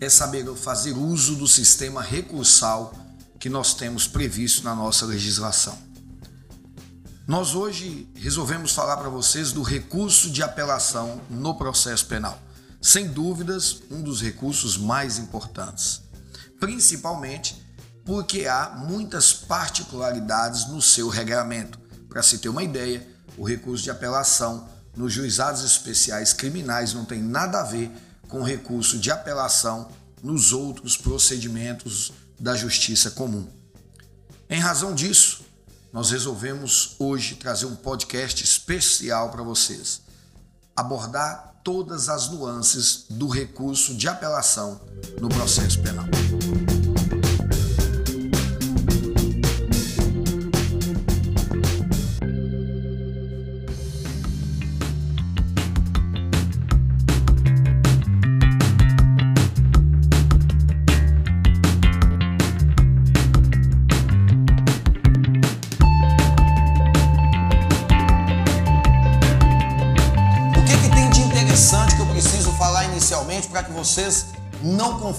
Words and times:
é 0.00 0.08
saber 0.08 0.46
fazer 0.56 0.92
uso 0.92 1.36
do 1.36 1.46
sistema 1.46 2.02
recursal 2.02 2.94
que 3.38 3.48
nós 3.48 3.74
temos 3.74 4.06
previsto 4.06 4.64
na 4.64 4.74
nossa 4.74 5.06
legislação. 5.06 5.76
Nós 7.26 7.54
hoje 7.54 8.08
resolvemos 8.14 8.72
falar 8.72 8.96
para 8.96 9.08
vocês 9.08 9.52
do 9.52 9.62
recurso 9.62 10.30
de 10.30 10.42
apelação 10.42 11.20
no 11.28 11.54
processo 11.54 12.06
penal. 12.06 12.40
Sem 12.80 13.08
dúvidas, 13.08 13.82
um 13.90 14.00
dos 14.00 14.22
recursos 14.22 14.76
mais 14.76 15.18
importantes, 15.18 16.02
principalmente 16.60 17.60
porque 18.04 18.46
há 18.46 18.76
muitas 18.76 19.32
particularidades 19.32 20.68
no 20.68 20.80
seu 20.80 21.08
regramento. 21.08 21.80
Para 22.08 22.22
se 22.22 22.38
ter 22.38 22.48
uma 22.48 22.62
ideia, 22.62 23.04
o 23.36 23.44
recurso 23.44 23.82
de 23.82 23.90
apelação 23.90 24.68
nos 24.96 25.12
juizados 25.12 25.64
especiais 25.64 26.32
criminais 26.32 26.94
não 26.94 27.04
tem 27.04 27.20
nada 27.20 27.60
a 27.60 27.64
ver 27.64 27.90
com 28.28 28.42
recurso 28.42 28.98
de 28.98 29.10
apelação 29.10 29.88
nos 30.22 30.52
outros 30.52 30.96
procedimentos 30.96 32.12
da 32.38 32.54
justiça 32.54 33.10
comum. 33.10 33.46
Em 34.48 34.60
razão 34.60 34.94
disso, 34.94 35.44
nós 35.92 36.10
resolvemos 36.10 36.94
hoje 36.98 37.36
trazer 37.36 37.66
um 37.66 37.76
podcast 37.76 38.44
especial 38.44 39.30
para 39.30 39.42
vocês, 39.42 40.02
abordar 40.76 41.60
todas 41.64 42.08
as 42.08 42.28
nuances 42.28 43.06
do 43.10 43.28
recurso 43.28 43.94
de 43.94 44.06
apelação 44.06 44.80
no 45.20 45.28
processo 45.28 45.80
penal. 45.80 46.06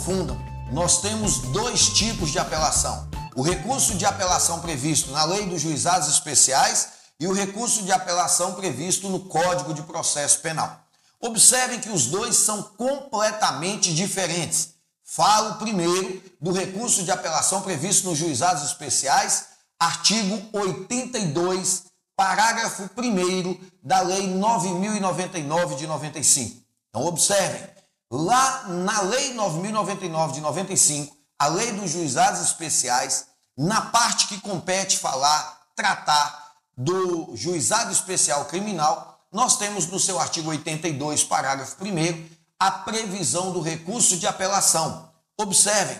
Confundam. 0.08 0.40
Nós 0.72 1.02
temos 1.02 1.40
dois 1.40 1.90
tipos 1.90 2.32
de 2.32 2.40
apelação: 2.40 3.10
o 3.36 3.42
recurso 3.42 3.96
de 3.96 4.06
apelação 4.06 4.62
previsto 4.62 5.12
na 5.12 5.26
Lei 5.26 5.46
dos 5.46 5.62
Juizados 5.62 6.08
Especiais 6.08 6.90
e 7.20 7.28
o 7.28 7.34
recurso 7.34 7.84
de 7.84 7.92
apelação 7.92 8.54
previsto 8.54 9.10
no 9.10 9.26
Código 9.26 9.74
de 9.74 9.82
Processo 9.82 10.40
Penal. 10.40 10.80
Observem 11.20 11.80
que 11.80 11.90
os 11.90 12.06
dois 12.06 12.38
são 12.38 12.64
completamente 12.64 13.94
diferentes. 13.94 14.76
Falo 15.04 15.56
primeiro 15.56 16.22
do 16.40 16.52
recurso 16.52 17.04
de 17.04 17.12
apelação 17.12 17.62
previsto 17.62 18.08
nos 18.08 18.18
Juizados 18.18 18.64
Especiais, 18.64 19.48
artigo 19.80 20.42
82, 20.54 21.86
parágrafo 22.16 22.90
1 22.96 23.60
da 23.84 24.02
Lei 24.02 24.28
9099 24.28 25.76
de 25.76 25.88
95. 25.88 26.62
Então, 26.90 27.06
observem, 27.06 27.77
Lá 28.10 28.68
na 28.68 29.02
Lei 29.02 29.34
9099 29.34 30.34
de 30.34 30.42
95, 30.42 31.16
a 31.38 31.48
Lei 31.48 31.74
dos 31.74 31.92
Juizados 31.92 32.40
Especiais, 32.42 33.28
na 33.58 33.82
parte 33.82 34.28
que 34.28 34.40
compete 34.40 34.98
falar, 34.98 35.68
tratar 35.76 36.48
do 36.78 37.36
juizado 37.36 37.92
especial 37.92 38.46
criminal, 38.46 39.20
nós 39.32 39.58
temos 39.58 39.88
no 39.88 40.00
seu 40.00 40.20
artigo 40.20 40.50
82, 40.50 41.24
parágrafo 41.24 41.76
1, 41.84 42.30
a 42.60 42.72
previsão 42.72 43.52
do 43.52 43.62
recurso 43.62 44.18
de 44.18 44.28
apelação. 44.28 45.12
Observem, 45.38 46.00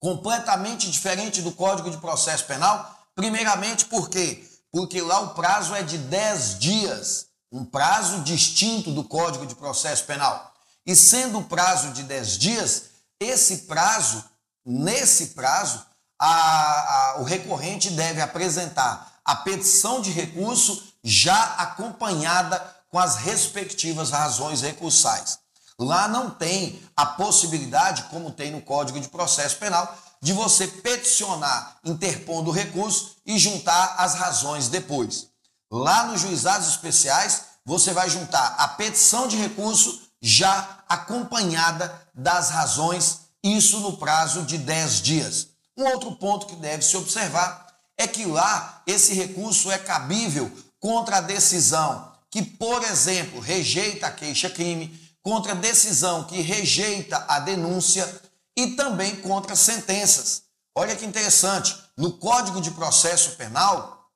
completamente 0.00 0.90
diferente 0.90 1.40
do 1.40 1.52
Código 1.52 1.90
de 1.90 1.98
Processo 1.98 2.44
Penal, 2.46 2.98
primeiramente 3.14 3.84
por 3.84 4.08
quê? 4.08 4.48
Porque 4.72 5.00
lá 5.00 5.20
o 5.20 5.34
prazo 5.34 5.74
é 5.74 5.82
de 5.82 5.98
10 5.98 6.58
dias, 6.58 7.26
um 7.52 7.64
prazo 7.64 8.20
distinto 8.22 8.90
do 8.90 9.04
Código 9.04 9.46
de 9.46 9.54
Processo 9.54 10.04
Penal. 10.04 10.51
E 10.86 10.96
sendo 10.96 11.38
o 11.38 11.44
prazo 11.44 11.92
de 11.92 12.02
10 12.02 12.38
dias, 12.38 12.82
esse 13.20 13.58
prazo, 13.58 14.24
nesse 14.64 15.28
prazo, 15.28 15.84
a, 16.18 17.14
a, 17.14 17.20
o 17.20 17.24
recorrente 17.24 17.90
deve 17.90 18.20
apresentar 18.20 19.12
a 19.24 19.36
petição 19.36 20.00
de 20.00 20.10
recurso 20.10 20.82
já 21.02 21.54
acompanhada 21.54 22.58
com 22.88 22.98
as 22.98 23.16
respectivas 23.16 24.10
razões 24.10 24.60
recursais. 24.60 25.38
Lá 25.78 26.06
não 26.06 26.30
tem 26.30 26.80
a 26.96 27.06
possibilidade, 27.06 28.04
como 28.04 28.30
tem 28.30 28.50
no 28.50 28.60
Código 28.60 29.00
de 29.00 29.08
Processo 29.08 29.56
Penal, 29.56 29.96
de 30.20 30.32
você 30.32 30.68
peticionar 30.68 31.78
interpondo 31.84 32.50
o 32.50 32.52
recurso 32.52 33.16
e 33.26 33.38
juntar 33.38 33.96
as 33.98 34.14
razões 34.14 34.68
depois. 34.68 35.28
Lá 35.70 36.04
nos 36.06 36.20
juizados 36.20 36.68
especiais, 36.68 37.42
você 37.64 37.92
vai 37.92 38.08
juntar 38.10 38.54
a 38.58 38.68
petição 38.68 39.26
de 39.26 39.36
recurso 39.36 40.01
já 40.22 40.84
acompanhada 40.88 41.92
das 42.14 42.50
razões, 42.50 43.22
isso 43.42 43.80
no 43.80 43.96
prazo 43.96 44.44
de 44.44 44.56
10 44.56 45.02
dias. 45.02 45.48
Um 45.76 45.84
outro 45.86 46.12
ponto 46.12 46.46
que 46.46 46.54
deve 46.54 46.84
se 46.84 46.96
observar 46.96 47.66
é 47.98 48.06
que 48.06 48.24
lá 48.24 48.82
esse 48.86 49.12
recurso 49.14 49.70
é 49.70 49.78
cabível 49.78 50.50
contra 50.78 51.16
a 51.16 51.20
decisão 51.20 52.12
que, 52.30 52.40
por 52.40 52.82
exemplo, 52.84 53.40
rejeita 53.40 54.06
a 54.06 54.10
queixa-crime, 54.10 54.98
contra 55.22 55.52
a 55.52 55.56
decisão 55.56 56.24
que 56.24 56.40
rejeita 56.40 57.24
a 57.28 57.38
denúncia 57.38 58.08
e 58.56 58.68
também 58.68 59.16
contra 59.16 59.54
sentenças. 59.54 60.44
Olha 60.74 60.96
que 60.96 61.04
interessante, 61.04 61.76
no 61.96 62.12
Código 62.12 62.60
de 62.60 62.70
Processo 62.70 63.32
Penal, 63.36 64.10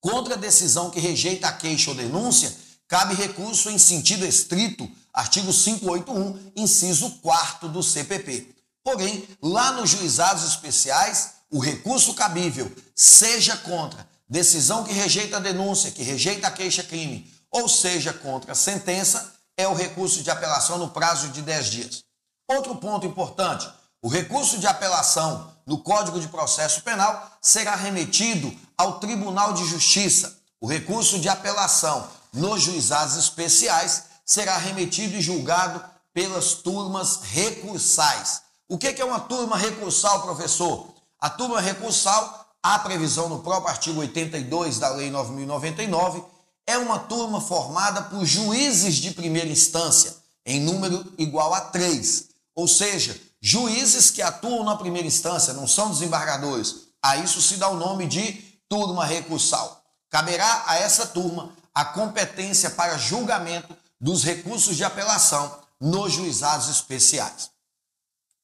contra 0.00 0.34
a 0.34 0.38
decisão 0.38 0.90
que 0.90 1.00
rejeita 1.00 1.48
a 1.48 1.52
queixa 1.52 1.90
ou 1.90 1.96
denúncia, 1.96 2.56
cabe 2.86 3.14
recurso 3.14 3.68
em 3.68 3.78
sentido 3.78 4.24
estrito 4.24 4.88
artigo 5.12 5.52
581, 5.52 6.52
inciso 6.56 7.10
4 7.22 7.68
do 7.68 7.82
CPP. 7.82 8.54
Porém, 8.82 9.28
lá 9.42 9.72
nos 9.72 9.90
juizados 9.90 10.44
especiais, 10.44 11.34
o 11.50 11.58
recurso 11.58 12.14
cabível, 12.14 12.70
seja 12.94 13.56
contra 13.56 14.08
decisão 14.28 14.84
que 14.84 14.92
rejeita 14.92 15.36
a 15.36 15.40
denúncia, 15.40 15.90
que 15.90 16.02
rejeita 16.02 16.46
a 16.46 16.50
queixa-crime, 16.50 17.30
ou 17.50 17.68
seja 17.68 18.12
contra 18.12 18.52
a 18.52 18.54
sentença, 18.54 19.32
é 19.56 19.66
o 19.66 19.74
recurso 19.74 20.22
de 20.22 20.30
apelação 20.30 20.78
no 20.78 20.90
prazo 20.90 21.28
de 21.28 21.42
10 21.42 21.66
dias. 21.66 22.04
Outro 22.48 22.76
ponto 22.76 23.06
importante: 23.06 23.68
o 24.00 24.08
recurso 24.08 24.58
de 24.58 24.66
apelação 24.66 25.52
no 25.66 25.78
Código 25.78 26.20
de 26.20 26.28
Processo 26.28 26.82
Penal 26.82 27.38
será 27.42 27.74
remetido 27.74 28.56
ao 28.76 28.98
Tribunal 28.98 29.52
de 29.52 29.64
Justiça. 29.66 30.38
O 30.60 30.66
recurso 30.66 31.18
de 31.18 31.28
apelação 31.28 32.08
nos 32.32 32.62
juizados 32.62 33.16
especiais 33.16 34.04
será 34.30 34.56
remetido 34.58 35.16
e 35.16 35.20
julgado 35.20 35.82
pelas 36.14 36.54
turmas 36.54 37.18
recursais. 37.20 38.42
O 38.68 38.78
que 38.78 38.86
é 38.86 39.04
uma 39.04 39.18
turma 39.18 39.56
recursal, 39.56 40.22
professor? 40.22 40.94
A 41.18 41.28
turma 41.28 41.60
recursal, 41.60 42.48
a 42.62 42.78
previsão 42.78 43.28
no 43.28 43.40
próprio 43.40 43.70
artigo 43.70 43.98
82 43.98 44.78
da 44.78 44.88
Lei 44.90 45.10
9099, 45.10 46.22
é 46.64 46.78
uma 46.78 47.00
turma 47.00 47.40
formada 47.40 48.02
por 48.02 48.24
juízes 48.24 48.98
de 48.98 49.10
primeira 49.10 49.48
instância, 49.48 50.14
em 50.46 50.60
número 50.60 51.04
igual 51.18 51.52
a 51.52 51.62
três. 51.62 52.28
Ou 52.54 52.68
seja, 52.68 53.20
juízes 53.42 54.12
que 54.12 54.22
atuam 54.22 54.62
na 54.62 54.76
primeira 54.76 55.08
instância, 55.08 55.54
não 55.54 55.66
são 55.66 55.90
desembargadores. 55.90 56.86
A 57.02 57.16
isso 57.16 57.42
se 57.42 57.56
dá 57.56 57.68
o 57.68 57.76
nome 57.76 58.06
de 58.06 58.32
turma 58.68 59.04
recursal. 59.04 59.82
Caberá 60.08 60.62
a 60.68 60.76
essa 60.76 61.04
turma 61.04 61.50
a 61.74 61.84
competência 61.84 62.70
para 62.70 62.96
julgamento 62.96 63.79
dos 64.00 64.24
recursos 64.24 64.76
de 64.76 64.84
apelação 64.84 65.60
nos 65.80 66.12
juizados 66.12 66.68
especiais. 66.68 67.50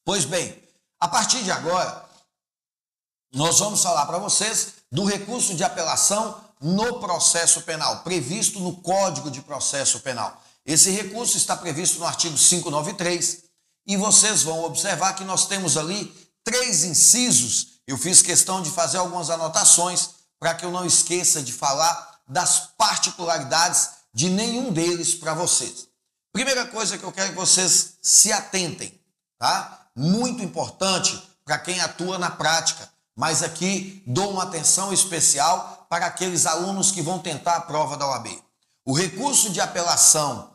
Pois 0.04 0.24
bem, 0.24 0.62
a 1.00 1.08
partir 1.08 1.42
de 1.42 1.50
agora, 1.50 2.04
nós 3.32 3.58
vamos 3.58 3.82
falar 3.82 4.06
para 4.06 4.18
vocês 4.18 4.74
do 4.90 5.04
recurso 5.04 5.54
de 5.54 5.64
apelação 5.64 6.40
no 6.60 7.00
processo 7.00 7.62
penal, 7.62 8.02
previsto 8.02 8.60
no 8.60 8.76
Código 8.76 9.30
de 9.30 9.42
Processo 9.42 10.00
Penal. 10.00 10.42
Esse 10.64 10.90
recurso 10.90 11.36
está 11.36 11.56
previsto 11.56 11.98
no 11.98 12.06
artigo 12.06 12.36
593 12.36 13.44
e 13.86 13.96
vocês 13.96 14.42
vão 14.42 14.64
observar 14.64 15.14
que 15.14 15.24
nós 15.24 15.46
temos 15.46 15.76
ali 15.76 16.12
três 16.42 16.84
incisos. 16.84 17.80
Eu 17.86 17.98
fiz 17.98 18.22
questão 18.22 18.62
de 18.62 18.70
fazer 18.70 18.98
algumas 18.98 19.30
anotações 19.30 20.10
para 20.38 20.54
que 20.54 20.64
eu 20.64 20.70
não 20.70 20.84
esqueça 20.84 21.42
de 21.42 21.52
falar 21.52 22.20
das 22.26 22.68
particularidades 22.76 23.90
de 24.16 24.30
nenhum 24.30 24.72
deles 24.72 25.14
para 25.14 25.34
vocês. 25.34 25.88
Primeira 26.32 26.64
coisa 26.64 26.96
que 26.96 27.04
eu 27.04 27.12
quero 27.12 27.28
que 27.28 27.36
vocês 27.36 27.98
se 28.00 28.32
atentem, 28.32 28.98
tá? 29.38 29.88
Muito 29.94 30.42
importante 30.42 31.22
para 31.44 31.58
quem 31.58 31.78
atua 31.80 32.16
na 32.16 32.30
prática, 32.30 32.90
mas 33.14 33.42
aqui 33.42 34.02
dou 34.06 34.30
uma 34.30 34.44
atenção 34.44 34.90
especial 34.90 35.86
para 35.90 36.06
aqueles 36.06 36.46
alunos 36.46 36.90
que 36.90 37.02
vão 37.02 37.18
tentar 37.18 37.56
a 37.56 37.60
prova 37.60 37.94
da 37.94 38.08
OAB. 38.08 38.28
O 38.86 38.94
recurso 38.94 39.50
de 39.50 39.60
apelação 39.60 40.50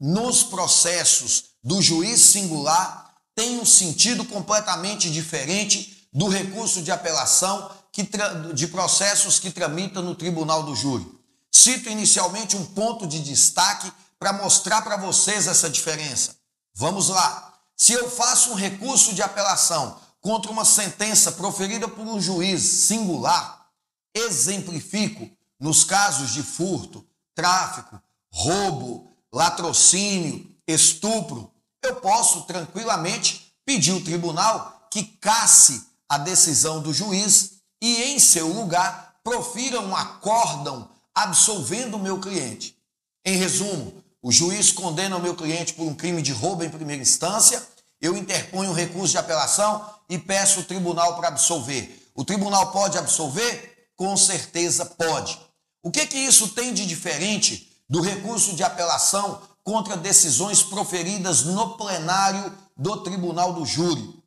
nos 0.00 0.42
processos 0.42 1.50
do 1.62 1.82
juiz 1.82 2.18
singular 2.18 3.14
tem 3.34 3.60
um 3.60 3.66
sentido 3.66 4.24
completamente 4.24 5.10
diferente 5.10 6.08
do 6.14 6.28
recurso 6.28 6.80
de 6.80 6.90
apelação 6.90 7.70
que 7.92 8.08
de 8.54 8.68
processos 8.68 9.38
que 9.38 9.50
tramitam 9.50 10.02
no 10.02 10.14
tribunal 10.14 10.62
do 10.62 10.74
júri. 10.74 11.21
Cito 11.54 11.90
inicialmente 11.90 12.56
um 12.56 12.64
ponto 12.64 13.06
de 13.06 13.20
destaque 13.20 13.92
para 14.18 14.32
mostrar 14.32 14.80
para 14.82 14.96
vocês 14.96 15.46
essa 15.46 15.68
diferença. 15.68 16.34
Vamos 16.74 17.08
lá. 17.08 17.52
Se 17.76 17.92
eu 17.92 18.10
faço 18.10 18.52
um 18.52 18.54
recurso 18.54 19.14
de 19.14 19.22
apelação 19.22 20.00
contra 20.20 20.50
uma 20.50 20.64
sentença 20.64 21.32
proferida 21.32 21.86
por 21.86 22.06
um 22.06 22.20
juiz 22.20 22.62
singular, 22.62 23.66
exemplifico 24.14 25.28
nos 25.60 25.84
casos 25.84 26.30
de 26.30 26.42
furto, 26.42 27.06
tráfico, 27.34 28.00
roubo, 28.32 29.10
latrocínio, 29.32 30.48
estupro, 30.66 31.52
eu 31.82 31.96
posso 31.96 32.42
tranquilamente 32.42 33.52
pedir 33.64 33.92
ao 33.92 34.00
tribunal 34.00 34.88
que 34.90 35.02
casse 35.04 35.86
a 36.08 36.16
decisão 36.18 36.80
do 36.80 36.94
juiz 36.94 37.54
e, 37.80 38.02
em 38.02 38.18
seu 38.18 38.48
lugar, 38.48 39.16
profira 39.24 39.80
um 39.80 39.94
acórdão 39.96 40.88
absolvendo 41.14 41.96
o 41.96 42.00
meu 42.00 42.18
cliente. 42.20 42.76
Em 43.24 43.36
resumo, 43.36 44.02
o 44.22 44.30
juiz 44.30 44.72
condena 44.72 45.16
o 45.16 45.20
meu 45.20 45.34
cliente 45.34 45.74
por 45.74 45.84
um 45.84 45.94
crime 45.94 46.22
de 46.22 46.32
roubo 46.32 46.64
em 46.64 46.70
primeira 46.70 47.02
instância, 47.02 47.62
eu 48.00 48.16
interponho 48.16 48.70
um 48.70 48.74
recurso 48.74 49.12
de 49.12 49.18
apelação 49.18 49.88
e 50.08 50.18
peço 50.18 50.60
o 50.60 50.64
tribunal 50.64 51.16
para 51.16 51.28
absolver. 51.28 52.10
O 52.14 52.24
tribunal 52.24 52.72
pode 52.72 52.98
absolver? 52.98 53.90
Com 53.96 54.16
certeza 54.16 54.84
pode. 54.84 55.38
O 55.82 55.90
que 55.90 56.06
que 56.06 56.18
isso 56.18 56.48
tem 56.48 56.74
de 56.74 56.84
diferente 56.86 57.70
do 57.88 58.00
recurso 58.00 58.54
de 58.54 58.62
apelação 58.62 59.40
contra 59.62 59.96
decisões 59.96 60.62
proferidas 60.62 61.44
no 61.44 61.76
plenário 61.76 62.52
do 62.76 62.98
tribunal 62.98 63.52
do 63.52 63.64
júri? 63.64 64.20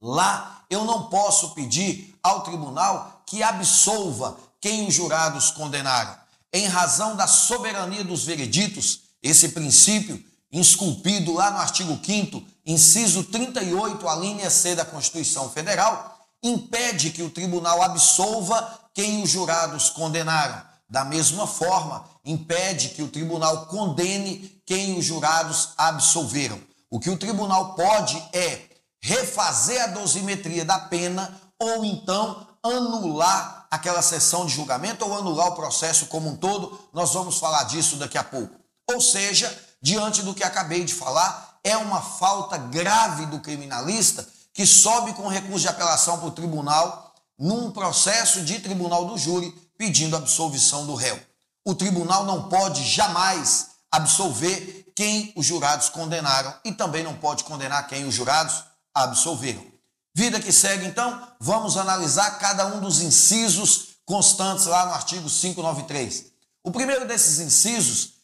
Lá 0.00 0.64
eu 0.68 0.84
não 0.84 1.04
posso 1.04 1.50
pedir 1.50 2.16
ao 2.22 2.42
tribunal 2.42 3.22
que 3.26 3.42
absolva 3.42 4.36
quem 4.60 4.86
os 4.86 4.94
jurados 4.94 5.50
condenaram. 5.50 6.16
Em 6.52 6.66
razão 6.66 7.16
da 7.16 7.26
soberania 7.26 8.04
dos 8.04 8.24
vereditos, 8.24 9.00
esse 9.22 9.50
princípio, 9.50 10.22
esculpido 10.50 11.32
lá 11.32 11.50
no 11.50 11.58
artigo 11.58 11.98
5, 12.02 12.42
inciso 12.64 13.24
38, 13.24 14.08
a 14.08 14.16
linha 14.16 14.50
C 14.50 14.74
da 14.74 14.84
Constituição 14.84 15.50
Federal, 15.50 16.18
impede 16.42 17.10
que 17.10 17.22
o 17.22 17.30
tribunal 17.30 17.82
absolva 17.82 18.80
quem 18.94 19.22
os 19.22 19.30
jurados 19.30 19.90
condenaram. 19.90 20.62
Da 20.88 21.04
mesma 21.04 21.46
forma, 21.46 22.04
impede 22.24 22.90
que 22.90 23.02
o 23.02 23.08
tribunal 23.08 23.66
condene 23.66 24.60
quem 24.64 24.96
os 24.96 25.04
jurados 25.04 25.70
absolveram. 25.76 26.60
O 26.88 27.00
que 27.00 27.10
o 27.10 27.18
tribunal 27.18 27.74
pode 27.74 28.16
é 28.32 28.62
refazer 29.02 29.82
a 29.82 29.88
dosimetria 29.88 30.64
da 30.64 30.78
pena 30.78 31.40
ou 31.58 31.84
então 31.84 32.46
anular 32.62 33.55
aquela 33.70 34.02
sessão 34.02 34.46
de 34.46 34.54
julgamento 34.54 35.04
ou 35.04 35.16
anular 35.16 35.48
o 35.48 35.54
processo 35.54 36.06
como 36.06 36.28
um 36.28 36.36
todo. 36.36 36.78
Nós 36.92 37.12
vamos 37.12 37.38
falar 37.38 37.64
disso 37.64 37.96
daqui 37.96 38.18
a 38.18 38.24
pouco. 38.24 38.54
Ou 38.90 39.00
seja, 39.00 39.52
diante 39.82 40.22
do 40.22 40.34
que 40.34 40.44
acabei 40.44 40.84
de 40.84 40.94
falar, 40.94 41.58
é 41.62 41.76
uma 41.76 42.00
falta 42.00 42.56
grave 42.56 43.26
do 43.26 43.40
criminalista 43.40 44.26
que 44.54 44.64
sobe 44.64 45.12
com 45.12 45.28
recurso 45.28 45.60
de 45.60 45.68
apelação 45.68 46.18
para 46.18 46.28
o 46.28 46.32
tribunal 46.32 47.14
num 47.38 47.70
processo 47.70 48.42
de 48.42 48.60
tribunal 48.60 49.04
do 49.04 49.18
júri 49.18 49.50
pedindo 49.76 50.16
absolvição 50.16 50.86
do 50.86 50.94
réu. 50.94 51.20
O 51.64 51.74
tribunal 51.74 52.24
não 52.24 52.48
pode 52.48 52.84
jamais 52.84 53.70
absolver 53.90 54.86
quem 54.94 55.32
os 55.36 55.44
jurados 55.44 55.88
condenaram 55.88 56.54
e 56.64 56.72
também 56.72 57.02
não 57.04 57.14
pode 57.14 57.44
condenar 57.44 57.86
quem 57.86 58.06
os 58.06 58.14
jurados 58.14 58.64
absolveram. 58.94 59.75
Vida 60.16 60.40
que 60.40 60.50
segue, 60.50 60.86
então, 60.86 61.28
vamos 61.38 61.76
analisar 61.76 62.38
cada 62.38 62.64
um 62.64 62.80
dos 62.80 63.02
incisos 63.02 63.98
constantes 64.06 64.64
lá 64.64 64.86
no 64.86 64.94
artigo 64.94 65.28
593. 65.28 66.24
O 66.64 66.70
primeiro 66.70 67.06
desses 67.06 67.38
incisos 67.38 68.14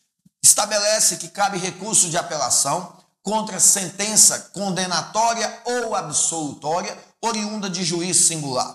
estabelece 0.42 1.18
que 1.18 1.28
cabe 1.28 1.58
recurso 1.58 2.08
de 2.08 2.16
apelação 2.16 2.96
contra 3.22 3.60
sentença 3.60 4.38
condenatória 4.54 5.60
ou 5.66 5.94
absolutória 5.94 6.96
oriunda 7.20 7.68
de 7.68 7.84
juiz 7.84 8.16
singular. 8.16 8.74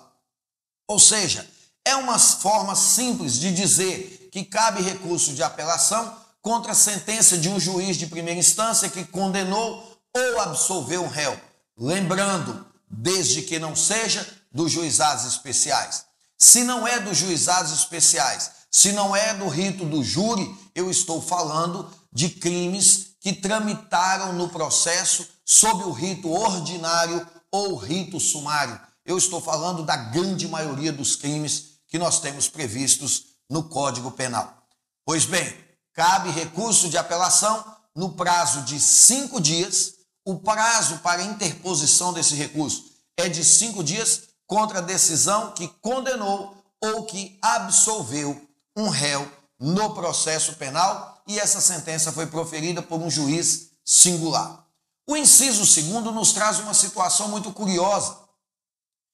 Ou 0.87 0.99
seja, 0.99 1.49
é 1.83 1.95
uma 1.95 2.19
forma 2.19 2.75
simples 2.75 3.39
de 3.39 3.51
dizer 3.51 4.29
que 4.31 4.45
cabe 4.45 4.83
recurso 4.83 5.33
de 5.33 5.41
apelação 5.41 6.15
contra 6.39 6.73
a 6.73 6.75
sentença 6.75 7.35
de 7.35 7.49
um 7.49 7.59
juiz 7.59 7.97
de 7.97 8.05
primeira 8.05 8.39
instância 8.39 8.87
que 8.87 9.03
condenou 9.05 9.99
ou 10.15 10.39
absolveu 10.39 11.03
um 11.03 11.09
réu. 11.09 11.35
Lembrando, 11.75 12.76
desde 12.89 13.41
que 13.41 13.59
não 13.59 13.75
seja 13.75 14.27
dos 14.51 14.71
juizados 14.71 15.25
especiais. 15.25 16.05
Se 16.37 16.63
não 16.63 16.87
é 16.87 16.99
dos 16.99 17.17
juizados 17.17 17.71
especiais, 17.71 18.51
se 18.71 18.91
não 18.91 19.15
é 19.15 19.33
do 19.33 19.47
rito 19.47 19.85
do 19.85 20.03
júri, 20.03 20.55
eu 20.75 20.89
estou 20.89 21.21
falando 21.21 21.89
de 22.13 22.29
crimes 22.29 23.07
que 23.19 23.33
tramitaram 23.33 24.33
no 24.33 24.49
processo 24.49 25.27
sob 25.43 25.83
o 25.83 25.91
rito 25.91 26.31
ordinário 26.31 27.25
ou 27.51 27.75
rito 27.75 28.19
sumário. 28.19 28.79
Eu 29.05 29.17
estou 29.17 29.41
falando 29.41 29.83
da 29.83 29.95
grande 29.95 30.47
maioria 30.47 30.91
dos 30.91 31.15
crimes 31.15 31.77
que 31.87 31.97
nós 31.97 32.19
temos 32.19 32.47
previstos 32.47 33.27
no 33.49 33.63
Código 33.63 34.11
Penal. 34.11 34.67
Pois 35.05 35.25
bem, 35.25 35.57
cabe 35.93 36.29
recurso 36.29 36.89
de 36.89 36.97
apelação 36.97 37.65
no 37.95 38.13
prazo 38.13 38.61
de 38.63 38.79
cinco 38.79 39.39
dias 39.39 39.93
o 40.27 40.38
prazo 40.38 40.97
para 40.97 41.24
interposição 41.24 42.12
desse 42.12 42.35
recurso 42.35 42.91
é 43.15 43.29
de 43.29 43.45
cinco 43.45 43.81
dias 43.81 44.24
contra 44.45 44.79
a 44.79 44.81
decisão 44.81 45.53
que 45.53 45.69
condenou 45.81 46.62
ou 46.81 47.06
que 47.06 47.39
absolveu 47.41 48.45
um 48.75 48.90
réu 48.90 49.25
no 49.57 49.94
processo 49.94 50.57
penal 50.57 51.23
e 51.25 51.40
essa 51.40 51.61
sentença 51.61 52.11
foi 52.11 52.28
proferida 52.28 52.81
por 52.81 52.99
um 52.99 53.09
juiz 53.09 53.69
singular. 53.85 54.68
O 55.07 55.16
inciso 55.16 55.66
segundo 55.66 56.11
nos 56.11 56.33
traz 56.33 56.59
uma 56.59 56.73
situação 56.73 57.30
muito 57.30 57.54
curiosa. 57.54 58.18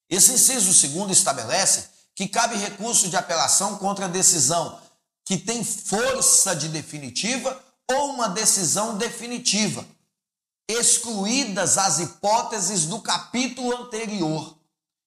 Esse 0.09 0.31
inciso 0.31 0.73
segundo 0.73 1.13
estabelece 1.13 1.89
que 2.15 2.27
cabe 2.27 2.55
recurso 2.55 3.07
de 3.07 3.15
apelação 3.15 3.77
contra 3.77 4.05
a 4.05 4.09
decisão 4.09 4.79
que 5.23 5.37
tem 5.37 5.63
força 5.63 6.55
de 6.55 6.69
definitiva 6.69 7.63
ou 7.87 8.15
uma 8.15 8.29
decisão 8.29 8.97
definitiva 8.97 9.85
excluídas 10.67 11.77
as 11.77 11.99
hipóteses 11.99 12.85
do 12.85 12.99
capítulo 13.01 13.75
anterior. 13.75 14.57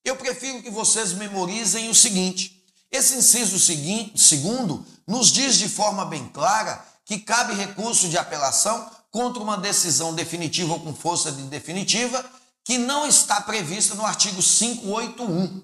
Eu 0.04 0.16
prefiro 0.16 0.62
que 0.62 0.70
vocês 0.70 1.12
memorizem 1.12 1.88
o 1.88 1.94
seguinte: 1.94 2.64
esse 2.90 3.16
inciso 3.16 3.58
seguinte, 3.58 4.20
segundo 4.20 4.84
nos 5.06 5.28
diz 5.28 5.56
de 5.56 5.68
forma 5.68 6.04
bem 6.04 6.28
clara 6.28 6.84
que 7.04 7.18
cabe 7.18 7.54
recurso 7.54 8.08
de 8.08 8.18
apelação 8.18 8.90
contra 9.10 9.42
uma 9.42 9.56
decisão 9.56 10.14
definitiva 10.14 10.74
ou 10.74 10.80
com 10.80 10.94
força 10.94 11.30
de 11.30 11.42
definitiva 11.44 12.24
que 12.64 12.78
não 12.78 13.06
está 13.06 13.40
prevista 13.40 13.94
no 13.94 14.04
artigo 14.04 14.42
581. 14.42 15.62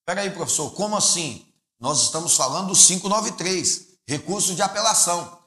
Espera 0.00 0.22
aí, 0.22 0.30
professor, 0.30 0.70
como 0.72 0.96
assim? 0.96 1.46
Nós 1.78 2.02
estamos 2.02 2.34
falando 2.34 2.68
do 2.68 2.74
593, 2.74 3.88
recurso 4.08 4.54
de 4.54 4.62
apelação. 4.62 5.38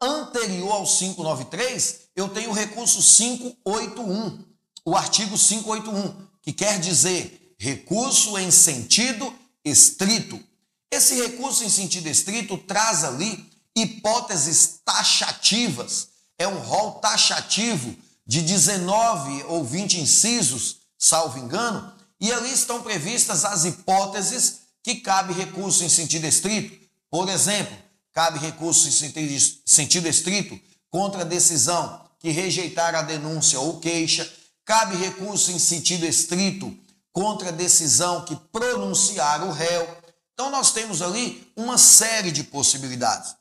Anterior 0.00 0.72
ao 0.72 0.84
593, 0.84 2.00
eu 2.16 2.30
tenho 2.30 2.50
o 2.50 2.54
recurso 2.54 3.02
581, 3.02 4.42
o 4.86 4.96
artigo 4.96 5.36
581, 5.36 6.26
que 6.40 6.52
quer 6.52 6.80
dizer 6.80 7.54
recurso 7.58 8.38
em 8.38 8.50
sentido 8.50 9.32
estrito. 9.62 10.42
Esse 10.90 11.14
recurso 11.14 11.62
em 11.62 11.68
sentido 11.68 12.08
estrito 12.08 12.56
traz 12.56 13.04
ali 13.04 13.46
hipóteses 13.76 14.80
taxativas. 14.82 16.08
É 16.38 16.48
um 16.48 16.58
rol 16.58 16.92
taxativo 16.92 17.94
de 18.26 18.40
19 18.40 19.44
ou 19.44 19.62
20 19.62 20.00
incisos, 20.00 20.78
salvo 20.98 21.38
engano, 21.38 21.92
e 22.18 22.32
ali 22.32 22.50
estão 22.50 22.82
previstas 22.82 23.44
as 23.44 23.66
hipóteses 23.66 24.60
que 24.82 24.96
cabe 24.96 25.34
recurso 25.34 25.84
em 25.84 25.88
sentido 25.88 26.26
estrito. 26.26 26.86
Por 27.10 27.28
exemplo, 27.28 27.76
cabe 28.12 28.38
recurso 28.38 28.88
em 28.88 29.52
sentido, 29.66 30.08
estrito 30.08 30.58
contra 30.90 31.20
a 31.20 31.24
decisão 31.24 32.05
que 32.26 32.32
rejeitar 32.32 32.92
a 32.96 33.02
denúncia 33.02 33.60
ou 33.60 33.78
queixa, 33.78 34.28
cabe 34.64 34.96
recurso 34.96 35.52
em 35.52 35.60
sentido 35.60 36.04
estrito 36.04 36.76
contra 37.12 37.50
a 37.50 37.52
decisão 37.52 38.24
que 38.24 38.34
pronunciar 38.50 39.44
o 39.44 39.52
réu. 39.52 39.86
Então, 40.32 40.50
nós 40.50 40.72
temos 40.72 41.02
ali 41.02 41.48
uma 41.54 41.78
série 41.78 42.32
de 42.32 42.42
possibilidades. 42.42 43.36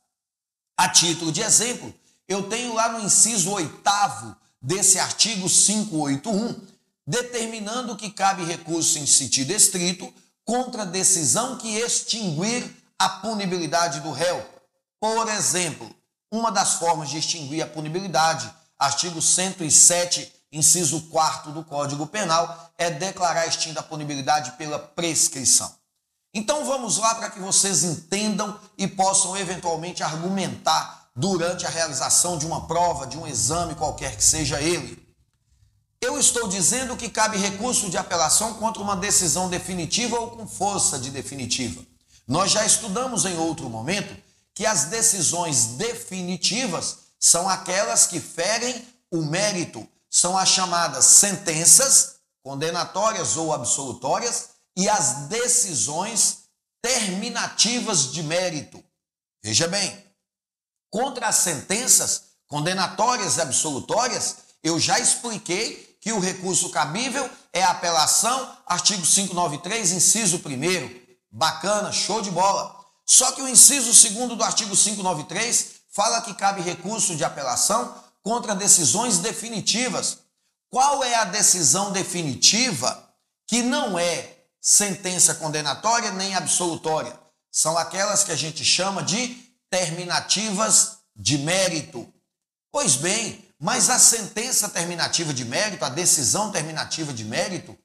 A 0.77 0.87
título 0.87 1.31
de 1.31 1.41
exemplo, 1.41 1.91
eu 2.27 2.47
tenho 2.47 2.75
lá 2.75 2.89
no 2.89 3.03
inciso 3.03 3.49
oitavo 3.53 4.35
desse 4.61 4.99
artigo 4.99 5.49
581, 5.49 6.61
determinando 7.07 7.95
que 7.95 8.11
cabe 8.11 8.43
recurso 8.43 8.99
em 8.99 9.07
sentido 9.07 9.49
estrito 9.49 10.13
contra 10.43 10.83
a 10.83 10.85
decisão 10.85 11.57
que 11.57 11.75
extinguir 11.75 12.71
a 12.99 13.09
punibilidade 13.09 13.99
do 14.01 14.11
réu. 14.11 14.47
Por 14.99 15.27
exemplo, 15.27 15.89
uma 16.31 16.51
das 16.51 16.75
formas 16.75 17.09
de 17.09 17.17
extinguir 17.17 17.63
a 17.63 17.67
punibilidade 17.67 18.53
artigo 18.85 19.21
107, 19.21 20.31
inciso 20.51 21.01
4 21.09 21.51
do 21.51 21.63
Código 21.63 22.07
Penal, 22.07 22.71
é 22.77 22.89
declarar 22.89 23.47
extinta 23.47 23.79
a 23.79 23.83
punibilidade 23.83 24.51
pela 24.51 24.79
prescrição. 24.79 25.73
Então 26.33 26.65
vamos 26.65 26.97
lá 26.97 27.15
para 27.15 27.29
que 27.29 27.39
vocês 27.39 27.83
entendam 27.83 28.59
e 28.77 28.87
possam 28.87 29.35
eventualmente 29.37 30.03
argumentar 30.03 31.09
durante 31.15 31.65
a 31.65 31.69
realização 31.69 32.37
de 32.37 32.45
uma 32.45 32.67
prova, 32.67 33.07
de 33.07 33.17
um 33.17 33.25
exame, 33.25 33.73
qualquer 33.75 34.15
que 34.15 34.23
seja 34.23 34.61
ele. 34.61 35.03
Eu 36.01 36.19
estou 36.19 36.47
dizendo 36.47 36.97
que 36.97 37.09
cabe 37.09 37.37
recurso 37.37 37.89
de 37.89 37.97
apelação 37.97 38.55
contra 38.55 38.83
uma 38.83 38.95
decisão 38.95 39.49
definitiva 39.49 40.19
ou 40.19 40.31
com 40.31 40.45
força 40.45 40.99
de 40.99 41.09
definitiva. 41.09 41.81
Nós 42.27 42.51
já 42.51 42.65
estudamos 42.65 43.25
em 43.25 43.37
outro 43.37 43.69
momento 43.69 44.15
que 44.53 44.65
as 44.65 44.85
decisões 44.85 45.65
definitivas 45.77 47.04
são 47.25 47.49
aquelas 47.49 48.05
que 48.05 48.19
ferem 48.19 48.87
o 49.11 49.23
mérito, 49.23 49.87
são 50.07 50.37
as 50.37 50.47
chamadas 50.47 51.05
sentenças 51.05 52.17
condenatórias 52.43 53.35
ou 53.35 53.51
absolutórias 53.51 54.49
e 54.77 54.87
as 54.87 55.27
decisões 55.27 56.43
terminativas 56.83 58.11
de 58.11 58.21
mérito. 58.21 58.83
Veja 59.43 59.67
bem, 59.67 60.05
contra 60.91 61.29
as 61.29 61.37
sentenças 61.37 62.25
condenatórias 62.45 63.37
e 63.37 63.41
absolutórias, 63.41 64.37
eu 64.61 64.79
já 64.79 64.99
expliquei 64.99 65.97
que 65.99 66.13
o 66.13 66.19
recurso 66.19 66.69
cabível 66.69 67.27
é 67.51 67.63
a 67.63 67.71
apelação, 67.71 68.55
artigo 68.67 69.01
593, 69.01 69.93
inciso 69.93 70.37
1. 70.37 71.17
Bacana, 71.31 71.91
show 71.91 72.21
de 72.21 72.29
bola. 72.29 72.85
Só 73.03 73.31
que 73.31 73.41
o 73.41 73.47
inciso 73.47 73.87
2 74.13 74.37
do 74.37 74.43
artigo 74.43 74.77
593 74.77 75.74
fala 75.95 76.21
que 76.21 76.33
cabe 76.33 76.61
recurso 76.61 77.15
de 77.15 77.23
apelação 77.23 77.95
contra 78.21 78.53
decisões 78.53 79.19
definitivas. 79.19 80.17
Qual 80.69 81.01
é 81.01 81.15
a 81.15 81.23
decisão 81.23 81.93
definitiva 81.93 83.09
que 83.47 83.61
não 83.61 83.97
é 83.97 84.39
sentença 84.59 85.35
condenatória 85.35 86.11
nem 86.11 86.35
absolutória? 86.35 87.17
São 87.49 87.77
aquelas 87.77 88.25
que 88.25 88.33
a 88.33 88.35
gente 88.35 88.65
chama 88.65 89.01
de 89.03 89.41
terminativas 89.69 90.97
de 91.15 91.37
mérito. 91.37 92.05
Pois 92.73 92.97
bem, 92.97 93.45
mas 93.57 93.89
a 93.89 93.97
sentença 93.97 94.67
terminativa 94.67 95.33
de 95.33 95.45
mérito, 95.45 95.85
a 95.85 95.89
decisão 95.89 96.51
terminativa 96.51 97.13
de 97.13 97.23
mérito, 97.23 97.77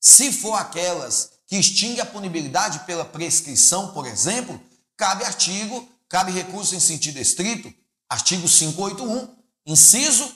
se 0.00 0.32
for 0.32 0.54
aquelas 0.54 1.30
que 1.46 1.56
extingue 1.56 2.00
a 2.00 2.06
punibilidade 2.06 2.80
pela 2.80 3.04
prescrição, 3.04 3.92
por 3.92 4.06
exemplo, 4.08 4.60
cabe 4.96 5.24
artigo, 5.24 5.88
cabe 6.14 6.30
recurso 6.30 6.76
em 6.76 6.80
sentido 6.80 7.18
estrito, 7.18 7.74
artigo 8.08 8.48
581, 8.48 9.36
inciso 9.66 10.32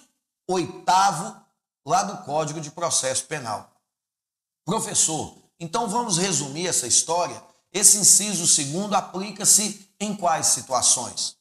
8 0.48 0.84
lá 1.86 2.02
do 2.02 2.24
Código 2.24 2.60
de 2.60 2.72
Processo 2.72 3.26
Penal. 3.26 3.80
Professor, 4.64 5.38
então 5.60 5.88
vamos 5.88 6.18
resumir 6.18 6.66
essa 6.66 6.88
história. 6.88 7.40
Esse 7.72 7.96
inciso 7.96 8.44
segundo 8.44 8.96
aplica-se 8.96 9.88
em 10.00 10.16
quais 10.16 10.48
situações? 10.48 11.36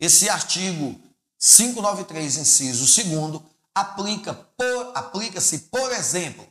Esse 0.00 0.30
artigo 0.30 0.98
593, 1.38 2.38
inciso 2.38 2.86
segundo, 2.86 3.44
aplica 3.74 4.32
por 4.32 4.92
aplica-se, 4.94 5.58
por 5.58 5.92
exemplo, 5.92 6.48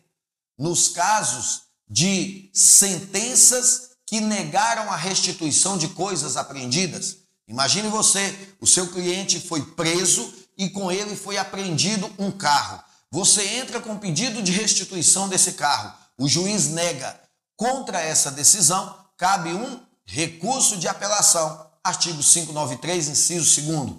nos 0.55 0.87
casos 0.89 1.63
de 1.89 2.51
sentenças 2.53 3.93
que 4.05 4.21
negaram 4.21 4.91
a 4.91 4.95
restituição 4.95 5.79
de 5.79 5.87
coisas 5.87 6.37
apreendidas. 6.37 7.22
Imagine 7.53 7.87
você, 7.87 8.35
o 8.59 8.65
seu 8.65 8.87
cliente 8.87 9.39
foi 9.39 9.61
preso 9.61 10.33
e 10.57 10.71
com 10.71 10.91
ele 10.91 11.15
foi 11.15 11.37
apreendido 11.37 12.11
um 12.17 12.31
carro. 12.31 12.83
Você 13.11 13.47
entra 13.47 13.79
com 13.79 13.95
pedido 13.95 14.41
de 14.41 14.51
restituição 14.51 15.29
desse 15.29 15.53
carro. 15.53 15.93
O 16.17 16.27
juiz 16.27 16.69
nega. 16.69 17.15
Contra 17.55 18.01
essa 18.01 18.31
decisão, 18.31 18.97
cabe 19.15 19.53
um 19.53 19.79
recurso 20.03 20.77
de 20.77 20.87
apelação. 20.87 21.69
Artigo 21.83 22.23
593, 22.23 23.09
inciso 23.09 23.61
2. 23.61 23.97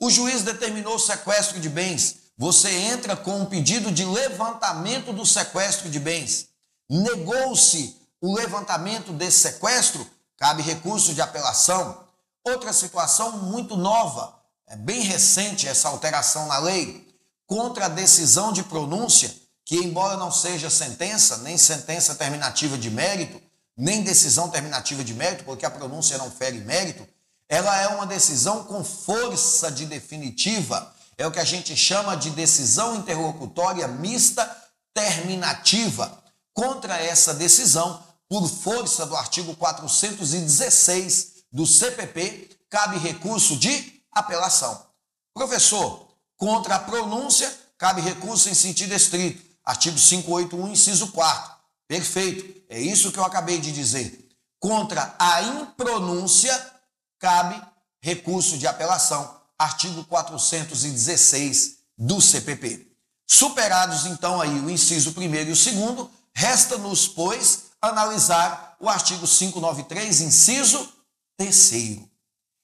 O 0.00 0.08
juiz 0.08 0.42
determinou 0.42 0.94
o 0.94 0.98
sequestro 0.98 1.60
de 1.60 1.68
bens. 1.68 2.16
Você 2.38 2.70
entra 2.70 3.14
com 3.14 3.42
um 3.42 3.44
pedido 3.44 3.92
de 3.92 4.06
levantamento 4.06 5.12
do 5.12 5.26
sequestro 5.26 5.90
de 5.90 6.00
bens. 6.00 6.48
Negou-se 6.88 7.94
o 8.22 8.34
levantamento 8.34 9.12
desse 9.12 9.40
sequestro, 9.40 10.10
cabe 10.38 10.62
recurso 10.62 11.12
de 11.12 11.20
apelação. 11.20 12.05
Outra 12.46 12.72
situação 12.72 13.38
muito 13.38 13.76
nova, 13.76 14.32
é 14.68 14.76
bem 14.76 15.00
recente 15.00 15.66
essa 15.66 15.88
alteração 15.88 16.46
na 16.46 16.58
lei, 16.58 17.04
contra 17.44 17.86
a 17.86 17.88
decisão 17.88 18.52
de 18.52 18.62
pronúncia, 18.62 19.34
que 19.64 19.74
embora 19.78 20.16
não 20.16 20.30
seja 20.30 20.70
sentença, 20.70 21.38
nem 21.38 21.58
sentença 21.58 22.14
terminativa 22.14 22.78
de 22.78 22.88
mérito, 22.88 23.42
nem 23.76 24.04
decisão 24.04 24.48
terminativa 24.48 25.02
de 25.02 25.12
mérito, 25.12 25.42
porque 25.42 25.66
a 25.66 25.70
pronúncia 25.70 26.16
não 26.18 26.30
fere 26.30 26.58
mérito, 26.58 27.04
ela 27.48 27.80
é 27.80 27.88
uma 27.88 28.06
decisão 28.06 28.62
com 28.62 28.84
força 28.84 29.68
de 29.68 29.84
definitiva, 29.84 30.94
é 31.18 31.26
o 31.26 31.32
que 31.32 31.40
a 31.40 31.44
gente 31.44 31.76
chama 31.76 32.16
de 32.16 32.30
decisão 32.30 32.94
interlocutória 32.94 33.88
mista 33.88 34.48
terminativa. 34.94 36.22
Contra 36.54 36.96
essa 36.96 37.34
decisão, 37.34 38.04
por 38.28 38.48
força 38.48 39.04
do 39.04 39.16
artigo 39.16 39.56
416 39.56 41.35
do 41.52 41.66
CPP, 41.66 42.50
cabe 42.68 42.98
recurso 42.98 43.56
de 43.56 44.02
apelação. 44.12 44.86
Professor, 45.34 46.08
contra 46.36 46.76
a 46.76 46.80
pronúncia, 46.80 47.52
cabe 47.78 48.00
recurso 48.00 48.48
em 48.48 48.54
sentido 48.54 48.92
estrito. 48.94 49.44
Artigo 49.64 49.96
581, 49.96 50.68
inciso 50.68 51.08
4. 51.08 51.52
Perfeito, 51.88 52.62
é 52.68 52.80
isso 52.80 53.12
que 53.12 53.18
eu 53.18 53.24
acabei 53.24 53.58
de 53.58 53.72
dizer. 53.72 54.28
Contra 54.58 55.14
a 55.18 55.42
impronúncia, 55.42 56.72
cabe 57.18 57.60
recurso 58.00 58.56
de 58.58 58.66
apelação. 58.66 59.36
Artigo 59.58 60.04
416 60.04 61.78
do 61.96 62.20
CPP. 62.20 62.86
Superados 63.26 64.06
então 64.06 64.40
aí 64.40 64.60
o 64.60 64.70
inciso 64.70 65.12
primeiro 65.12 65.50
e 65.50 65.52
o 65.52 65.56
segundo, 65.56 66.10
resta-nos, 66.34 67.08
pois, 67.08 67.64
analisar 67.80 68.76
o 68.78 68.88
artigo 68.88 69.26
593, 69.26 70.20
inciso 70.20 70.88
terceiro. 71.36 72.08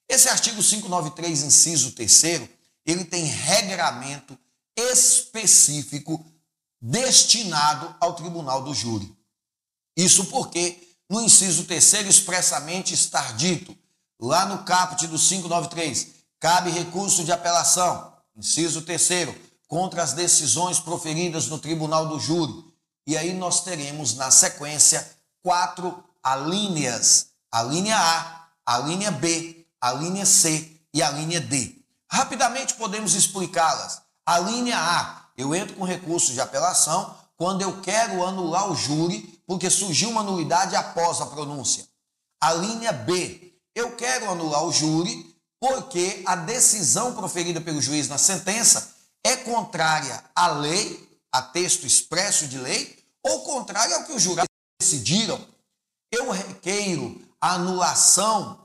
Esse 0.07 0.29
artigo 0.29 0.61
593, 0.61 1.43
inciso 1.43 1.91
terceiro, 1.91 2.47
ele 2.85 3.05
tem 3.05 3.25
regramento 3.25 4.37
específico 4.75 6.25
destinado 6.81 7.95
ao 7.99 8.13
tribunal 8.13 8.63
do 8.63 8.73
júri. 8.73 9.15
Isso 9.95 10.25
porque 10.25 10.95
no 11.09 11.21
inciso 11.21 11.65
terceiro 11.65 12.09
expressamente 12.09 12.93
está 12.93 13.31
dito, 13.33 13.77
lá 14.19 14.45
no 14.45 14.63
caput 14.63 15.05
do 15.07 15.17
593, 15.17 16.07
cabe 16.39 16.71
recurso 16.71 17.23
de 17.23 17.31
apelação, 17.31 18.13
inciso 18.35 18.81
terceiro, 18.81 19.33
contra 19.67 20.03
as 20.03 20.13
decisões 20.13 20.79
proferidas 20.79 21.47
no 21.47 21.57
tribunal 21.57 22.07
do 22.07 22.19
júri. 22.19 22.53
E 23.07 23.17
aí 23.17 23.33
nós 23.33 23.63
teremos 23.63 24.15
na 24.15 24.31
sequência 24.31 25.09
quatro 25.41 26.03
alíneas: 26.21 27.27
a 27.51 27.63
linha 27.63 27.97
A, 27.97 28.42
a 28.65 28.77
linha 28.79 29.11
B, 29.11 29.65
a 29.81 29.93
linha 29.93 30.25
C 30.25 30.79
e 30.93 31.01
a 31.01 31.09
linha 31.11 31.41
D. 31.41 31.75
Rapidamente 32.09 32.75
podemos 32.75 33.13
explicá-las. 33.13 34.01
A 34.25 34.39
linha 34.39 34.77
A, 34.77 35.25
eu 35.37 35.53
entro 35.53 35.75
com 35.75 35.83
recurso 35.83 36.31
de 36.31 36.39
apelação 36.39 37.15
quando 37.35 37.61
eu 37.61 37.81
quero 37.81 38.25
anular 38.25 38.71
o 38.71 38.75
júri 38.75 39.41
porque 39.45 39.69
surgiu 39.69 40.09
uma 40.09 40.23
nulidade 40.23 40.75
após 40.75 41.19
a 41.19 41.25
pronúncia. 41.25 41.85
A 42.41 42.53
linha 42.53 42.93
B, 42.93 43.53
eu 43.75 43.95
quero 43.95 44.29
anular 44.29 44.63
o 44.63 44.71
júri 44.71 45.35
porque 45.59 46.23
a 46.25 46.35
decisão 46.35 47.15
proferida 47.15 47.59
pelo 47.61 47.81
juiz 47.81 48.07
na 48.07 48.17
sentença 48.17 48.95
é 49.25 49.37
contrária 49.37 50.23
à 50.35 50.47
lei, 50.47 51.09
a 51.31 51.41
texto 51.41 51.85
expresso 51.85 52.47
de 52.47 52.57
lei, 52.57 53.01
ou 53.23 53.43
contrária 53.43 53.95
ao 53.95 54.03
que 54.03 54.11
os 54.11 54.21
jurados 54.21 54.49
decidiram, 54.79 55.39
eu 56.11 56.29
requeiro 56.29 57.21
anulação, 57.51 58.57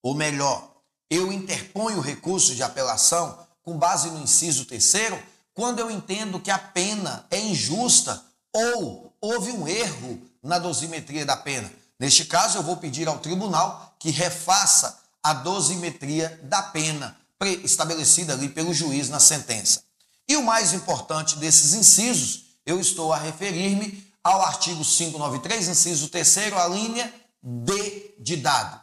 ou 0.00 0.14
melhor, 0.14 0.70
eu 1.10 1.32
interponho 1.32 2.00
recurso 2.00 2.54
de 2.54 2.62
apelação 2.62 3.36
com 3.62 3.76
base 3.76 4.10
no 4.10 4.22
inciso 4.22 4.64
terceiro, 4.64 5.20
quando 5.52 5.80
eu 5.80 5.90
entendo 5.90 6.38
que 6.38 6.50
a 6.50 6.58
pena 6.58 7.26
é 7.30 7.40
injusta 7.40 8.22
ou 8.52 9.12
houve 9.20 9.50
um 9.50 9.66
erro 9.66 10.22
na 10.40 10.58
dosimetria 10.58 11.26
da 11.26 11.36
pena. 11.36 11.70
Neste 11.98 12.26
caso, 12.26 12.58
eu 12.58 12.62
vou 12.62 12.76
pedir 12.76 13.08
ao 13.08 13.18
tribunal 13.18 13.96
que 13.98 14.10
refaça 14.10 14.98
a 15.20 15.32
dosimetria 15.32 16.38
da 16.44 16.62
pena 16.62 17.16
estabelecida 17.64 18.34
ali 18.34 18.48
pelo 18.48 18.72
juiz 18.72 19.08
na 19.08 19.18
sentença. 19.18 19.82
E 20.28 20.36
o 20.36 20.44
mais 20.44 20.72
importante 20.72 21.36
desses 21.36 21.74
incisos, 21.74 22.44
eu 22.64 22.78
estou 22.78 23.12
a 23.12 23.18
referir-me 23.18 24.06
ao 24.22 24.42
artigo 24.42 24.84
593, 24.84 25.68
inciso 25.68 26.08
3 26.08 26.52
a 26.52 26.68
linha 26.68 27.12
D 27.48 28.16
de 28.18 28.36
dado. 28.38 28.82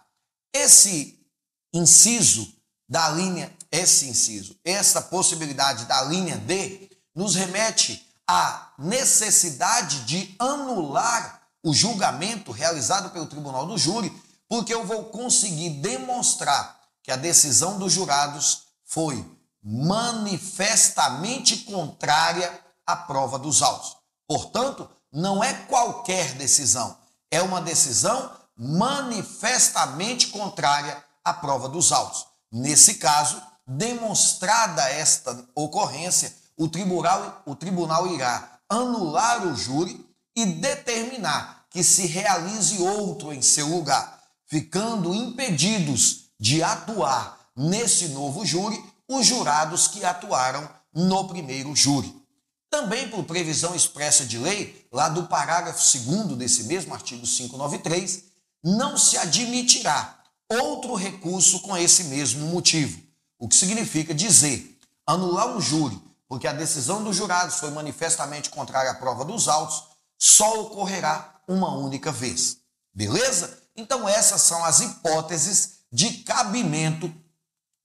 Esse 0.56 1.20
inciso 1.74 2.48
da 2.88 3.10
linha, 3.10 3.54
esse 3.70 4.08
inciso, 4.08 4.56
essa 4.64 5.02
possibilidade 5.02 5.84
da 5.86 6.02
linha 6.04 6.38
D, 6.38 6.90
nos 7.14 7.36
remete 7.36 8.08
à 8.26 8.72
necessidade 8.80 10.06
de 10.06 10.34
anular 10.40 11.42
o 11.62 11.74
julgamento 11.74 12.54
realizado 12.54 13.10
pelo 13.10 13.26
tribunal 13.26 13.66
do 13.66 13.78
júri, 13.78 14.18
porque 14.48 14.74
eu 14.74 14.86
vou 14.86 15.06
conseguir 15.06 15.82
demonstrar 15.82 16.80
que 17.02 17.12
a 17.12 17.18
decisão 17.18 17.78
dos 17.78 17.92
jurados 17.92 18.64
foi 18.86 19.30
manifestamente 19.62 21.58
contrária 21.58 22.62
à 22.86 22.96
prova 22.96 23.38
dos 23.38 23.62
autos. 23.62 23.98
Portanto, 24.26 24.90
não 25.12 25.44
é 25.44 25.54
qualquer 25.54 26.34
decisão, 26.36 26.98
é 27.30 27.42
uma 27.42 27.62
decisão 27.62 28.32
manifestamente 28.64 30.28
contrária 30.28 31.04
à 31.24 31.34
prova 31.34 31.68
dos 31.68 31.92
autos. 31.92 32.26
Nesse 32.52 32.96
caso, 32.96 33.42
demonstrada 33.68 34.82
esta 34.90 35.46
ocorrência, 35.54 36.34
o 36.58 36.68
tribunal, 36.68 37.42
o 37.46 37.56
tribunal 37.56 38.08
irá 38.08 38.60
anular 38.70 39.46
o 39.46 39.56
júri 39.56 40.06
e 40.36 40.46
determinar 40.46 41.66
que 41.70 41.84
se 41.84 42.06
realize 42.08 42.82
outro 42.82 43.34
em 43.34 43.42
seu 43.42 43.68
lugar, 43.68 44.22
ficando 44.48 45.14
impedidos 45.14 46.30
de 46.40 46.64
atuar 46.64 47.40
nesse 47.56 48.10
novo 48.10 48.46
júri 48.46 48.82
os 49.10 49.26
jurados 49.26 49.88
que 49.88 50.06
atuaram 50.06 50.70
no 50.94 51.28
primeiro 51.28 51.76
júri. 51.76 52.24
Também 52.70 53.10
por 53.10 53.24
previsão 53.26 53.76
expressa 53.76 54.26
de 54.26 54.38
lei, 54.38 54.88
lá 54.92 55.10
do 55.10 55.28
parágrafo 55.28 55.80
2 55.80 56.38
desse 56.38 56.64
mesmo 56.64 56.94
artigo 56.94 57.26
593, 57.26 58.33
não 58.64 58.98
se 58.98 59.18
admitirá 59.18 60.20
outro 60.50 60.96
recurso 60.96 61.60
com 61.62 61.76
esse 61.76 62.06
mesmo 62.06 62.48
motivo. 62.48 63.02
O 63.38 63.48
que 63.48 63.56
significa 63.56 64.14
dizer, 64.14 64.80
anular 65.06 65.48
um 65.48 65.60
júri, 65.60 66.02
porque 66.28 66.48
a 66.48 66.54
decisão 66.54 67.04
dos 67.04 67.16
jurados 67.16 67.56
foi 67.56 67.72
manifestamente 67.72 68.50
contrária 68.50 68.92
à 68.92 68.96
prova 68.96 69.26
dos 69.26 69.48
autos, 69.48 69.84
só 70.18 70.62
ocorrerá 70.62 71.42
uma 71.48 71.74
única 71.76 72.12
vez. 72.12 72.58
Beleza? 72.94 73.62
Então, 73.76 74.08
essas 74.08 74.42
são 74.42 74.64
as 74.64 74.80
hipóteses 74.80 75.80
de 75.92 76.20
cabimento 76.20 77.14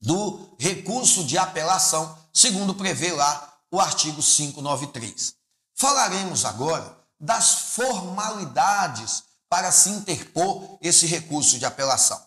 do 0.00 0.54
recurso 0.58 1.24
de 1.24 1.36
apelação, 1.36 2.16
segundo 2.32 2.74
prevê 2.74 3.12
lá 3.12 3.58
o 3.70 3.80
artigo 3.80 4.22
593. 4.22 5.34
Falaremos 5.74 6.44
agora 6.44 6.96
das 7.20 7.74
formalidades 7.74 9.24
para 9.48 9.72
se 9.72 9.90
interpor 9.90 10.78
esse 10.80 11.06
recurso 11.06 11.58
de 11.58 11.64
apelação. 11.64 12.20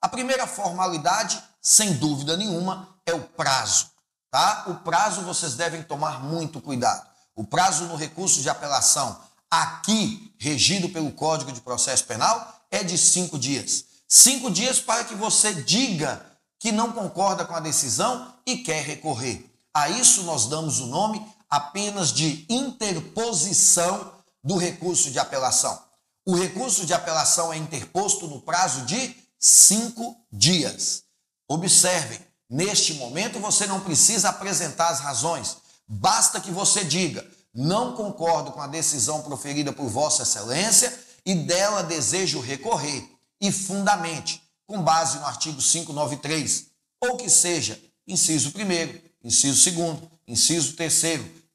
A 0.00 0.08
primeira 0.08 0.46
formalidade, 0.46 1.42
sem 1.60 1.94
dúvida 1.94 2.36
nenhuma, 2.36 2.88
é 3.04 3.12
o 3.12 3.20
prazo. 3.20 3.90
Tá? 4.30 4.64
O 4.68 4.74
prazo 4.76 5.22
vocês 5.22 5.54
devem 5.54 5.82
tomar 5.82 6.22
muito 6.22 6.60
cuidado. 6.60 7.06
O 7.34 7.44
prazo 7.44 7.84
no 7.84 7.96
recurso 7.96 8.40
de 8.40 8.48
apelação, 8.48 9.18
aqui 9.50 10.34
regido 10.38 10.88
pelo 10.88 11.12
Código 11.12 11.52
de 11.52 11.60
Processo 11.60 12.04
Penal, 12.04 12.62
é 12.70 12.84
de 12.84 12.96
cinco 12.98 13.38
dias. 13.38 13.84
Cinco 14.08 14.50
dias 14.50 14.80
para 14.80 15.04
que 15.04 15.14
você 15.14 15.54
diga 15.54 16.24
que 16.58 16.72
não 16.72 16.92
concorda 16.92 17.44
com 17.44 17.54
a 17.54 17.60
decisão 17.60 18.34
e 18.46 18.58
quer 18.58 18.82
recorrer. 18.82 19.48
A 19.72 19.88
isso 19.88 20.22
nós 20.24 20.46
damos 20.46 20.80
o 20.80 20.86
nome 20.86 21.24
apenas 21.48 22.12
de 22.12 22.44
interposição 22.48 24.12
do 24.42 24.56
recurso 24.56 25.10
de 25.10 25.18
apelação. 25.18 25.87
O 26.28 26.34
recurso 26.34 26.84
de 26.84 26.92
apelação 26.92 27.50
é 27.50 27.56
interposto 27.56 28.26
no 28.26 28.42
prazo 28.42 28.84
de 28.84 29.16
cinco 29.38 30.14
dias. 30.30 31.04
Observem, 31.48 32.20
neste 32.50 32.92
momento 32.92 33.40
você 33.40 33.66
não 33.66 33.80
precisa 33.80 34.28
apresentar 34.28 34.90
as 34.90 35.00
razões, 35.00 35.56
basta 35.88 36.38
que 36.38 36.50
você 36.50 36.84
diga: 36.84 37.26
não 37.54 37.96
concordo 37.96 38.52
com 38.52 38.60
a 38.60 38.66
decisão 38.66 39.22
proferida 39.22 39.72
por 39.72 39.88
Vossa 39.88 40.22
Excelência 40.22 40.92
e 41.24 41.34
dela 41.34 41.82
desejo 41.82 42.40
recorrer, 42.40 43.08
e 43.40 43.50
fundamente, 43.50 44.42
com 44.66 44.82
base 44.82 45.16
no 45.16 45.24
artigo 45.24 45.62
593, 45.62 46.66
ou 47.04 47.16
que 47.16 47.30
seja 47.30 47.82
inciso 48.06 48.52
1, 48.54 49.26
inciso 49.26 49.70
2, 49.70 49.98
inciso 50.28 50.74
3, 50.74 51.04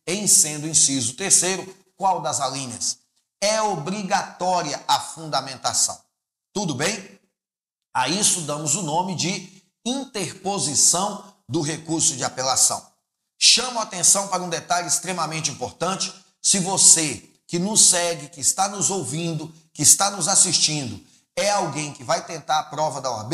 em 0.08 0.26
sendo 0.26 0.68
inciso 0.68 1.14
3, 1.14 1.44
qual 1.96 2.24
das 2.24 2.42
alíneas? 2.42 3.03
É 3.44 3.62
obrigatória 3.62 4.82
a 4.88 5.02
fundamentação. 5.02 6.00
Tudo 6.54 6.74
bem? 6.74 7.20
A 7.94 8.08
isso 8.08 8.42
damos 8.44 8.76
o 8.76 8.84
nome 8.84 9.16
de 9.16 9.62
interposição 9.86 11.36
do 11.50 11.60
recurso 11.60 12.16
de 12.16 12.24
apelação. 12.24 12.82
Chamo 13.38 13.80
a 13.80 13.84
atenção 13.84 14.30
para 14.30 14.42
um 14.42 14.48
detalhe 14.48 14.88
extremamente 14.88 15.52
importante. 15.52 16.14
Se 16.42 16.58
você 16.60 17.30
que 17.46 17.60
nos 17.60 17.82
segue, 17.90 18.30
que 18.30 18.40
está 18.40 18.70
nos 18.70 18.90
ouvindo, 18.90 19.54
que 19.74 19.82
está 19.82 20.10
nos 20.10 20.30
assistindo, 20.30 21.06
é 21.36 21.52
alguém 21.52 21.92
que 21.92 22.04
vai 22.04 22.26
tentar 22.26 22.60
a 22.60 22.64
prova 22.64 23.02
da 23.02 23.12
OAB, 23.12 23.34